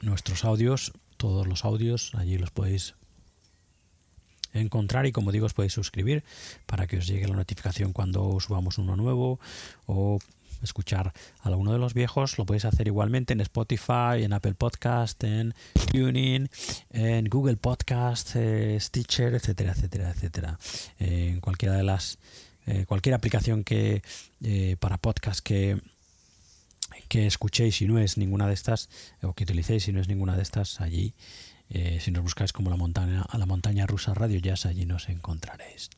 nuestros 0.00 0.44
audios 0.44 0.92
todos 1.16 1.46
los 1.46 1.64
audios 1.64 2.12
allí 2.16 2.38
los 2.38 2.50
podéis 2.50 2.97
encontrar 4.52 5.06
y 5.06 5.12
como 5.12 5.32
digo 5.32 5.46
os 5.46 5.54
podéis 5.54 5.72
suscribir 5.72 6.24
para 6.66 6.86
que 6.86 6.98
os 6.98 7.06
llegue 7.06 7.28
la 7.28 7.36
notificación 7.36 7.92
cuando 7.92 8.40
subamos 8.40 8.78
uno 8.78 8.96
nuevo 8.96 9.38
o 9.86 10.18
escuchar 10.62 11.12
alguno 11.42 11.72
de 11.72 11.78
los 11.78 11.94
viejos 11.94 12.38
lo 12.38 12.46
podéis 12.46 12.64
hacer 12.64 12.86
igualmente 12.86 13.32
en 13.32 13.40
Spotify, 13.40 14.22
en 14.22 14.32
Apple 14.32 14.54
Podcast, 14.54 15.22
en 15.24 15.54
TuneIn, 15.92 16.50
en 16.90 17.26
Google 17.26 17.56
Podcast, 17.56 18.32
eh, 18.34 18.78
Stitcher, 18.80 19.34
etcétera, 19.34 19.72
etcétera, 19.72 20.10
etcétera. 20.10 20.58
en 20.98 21.40
cualquiera 21.40 21.76
de 21.76 21.84
las 21.84 22.18
eh, 22.66 22.84
cualquier 22.86 23.14
aplicación 23.14 23.64
que 23.64 24.02
eh, 24.42 24.76
para 24.78 24.98
podcast 24.98 25.40
que 25.40 25.80
que 27.08 27.26
escuchéis 27.26 27.76
si 27.76 27.86
no 27.86 27.98
es 27.98 28.18
ninguna 28.18 28.46
de 28.46 28.54
estas 28.54 28.88
o 29.22 29.32
que 29.32 29.44
utilicéis 29.44 29.84
si 29.84 29.92
no 29.92 30.00
es 30.00 30.08
ninguna 30.08 30.36
de 30.36 30.42
estas 30.42 30.80
allí 30.80 31.14
eh, 31.70 31.98
si 32.00 32.10
nos 32.10 32.22
buscáis 32.22 32.52
como 32.52 32.70
la 32.70 32.76
montaña, 32.76 33.22
a 33.22 33.38
la 33.38 33.46
montaña 33.46 33.86
rusa 33.86 34.14
Radio 34.14 34.38
Jazz, 34.40 34.66
allí 34.66 34.86
nos 34.86 35.08
encontraréis. 35.08 35.90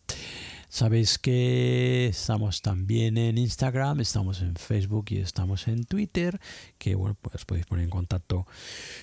Sabéis 0.72 1.18
que 1.18 2.06
estamos 2.06 2.62
también 2.62 3.18
en 3.18 3.38
Instagram, 3.38 3.98
estamos 4.00 4.40
en 4.40 4.54
Facebook 4.54 5.06
y 5.08 5.18
estamos 5.18 5.66
en 5.66 5.84
Twitter, 5.84 6.40
que 6.78 6.94
bueno, 6.94 7.16
pues 7.20 7.44
podéis 7.44 7.66
poner 7.66 7.84
en 7.84 7.90
contacto 7.90 8.46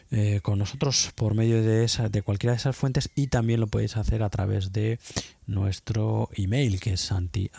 eh, 0.10 0.40
con 0.42 0.60
nosotros 0.60 1.12
por 1.14 1.36
medio 1.36 1.62
de, 1.62 1.84
esa, 1.84 2.08
de 2.08 2.22
cualquiera 2.22 2.54
de 2.54 2.60
esas 2.60 2.78
fuentes 2.78 3.10
y 3.16 3.28
también 3.28 3.60
lo 3.60 3.68
podéis 3.68 3.98
hacer 3.98 4.24
a 4.24 4.30
través 4.30 4.72
de 4.72 4.98
nuestro 5.46 6.30
email 6.36 6.80
que 6.80 6.94
es 6.94 7.02
santi 7.02 7.52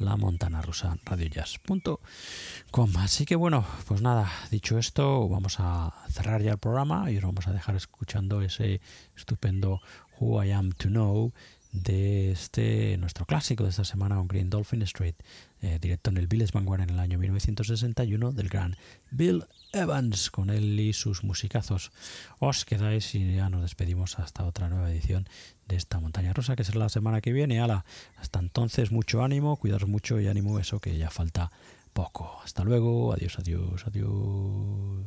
la 0.00 0.16
montana 0.16 0.62
rusa 0.62 0.96
radiojazz.com. 1.04 2.96
Así 2.96 3.26
que 3.26 3.36
bueno, 3.36 3.64
pues 3.86 4.02
nada, 4.02 4.32
dicho 4.50 4.78
esto, 4.78 5.28
vamos 5.28 5.56
a 5.58 5.94
cerrar 6.08 6.42
ya 6.42 6.52
el 6.52 6.58
programa 6.58 7.10
y 7.10 7.18
os 7.18 7.22
vamos 7.22 7.46
a 7.46 7.52
dejar 7.52 7.76
escuchando 7.76 8.42
ese 8.42 8.80
estupendo 9.16 9.80
Who 10.18 10.42
I 10.42 10.50
Am 10.52 10.72
to 10.72 10.88
Know 10.88 11.32
de 11.72 12.32
este 12.32 12.96
nuestro 12.98 13.26
clásico 13.26 13.62
de 13.64 13.70
esta 13.70 13.84
semana 13.84 14.20
on 14.20 14.26
Green 14.26 14.50
Dolphin 14.50 14.82
Street, 14.82 15.14
eh, 15.62 15.78
directo 15.80 16.10
en 16.10 16.16
el 16.16 16.26
Bills 16.26 16.52
Vanguard 16.52 16.80
en 16.80 16.90
el 16.90 16.98
año 16.98 17.18
1961 17.18 18.32
del 18.32 18.48
gran 18.48 18.76
Bill 19.10 19.44
Evans 19.72 20.30
con 20.30 20.50
él 20.50 20.80
y 20.80 20.92
sus 20.92 21.22
musicazos. 21.22 21.92
Os 22.40 22.64
quedáis 22.64 23.14
y 23.14 23.36
ya 23.36 23.48
nos 23.50 23.62
despedimos 23.62 24.18
hasta 24.18 24.44
otra 24.44 24.68
nueva 24.68 24.90
edición 24.90 25.28
de 25.70 25.76
esta 25.76 26.00
montaña 26.00 26.32
rosa 26.32 26.56
que 26.56 26.64
será 26.64 26.80
la 26.80 26.88
semana 26.88 27.20
que 27.20 27.32
viene. 27.32 27.60
Ala, 27.60 27.84
hasta 28.16 28.40
entonces 28.40 28.90
mucho 28.90 29.22
ánimo, 29.22 29.56
cuidaros 29.56 29.88
mucho 29.88 30.20
y 30.20 30.26
ánimo 30.26 30.58
eso 30.58 30.80
que 30.80 30.98
ya 30.98 31.10
falta 31.10 31.50
poco. 31.92 32.40
Hasta 32.44 32.64
luego, 32.64 33.12
adiós, 33.12 33.38
adiós, 33.38 33.84
adiós. 33.86 35.06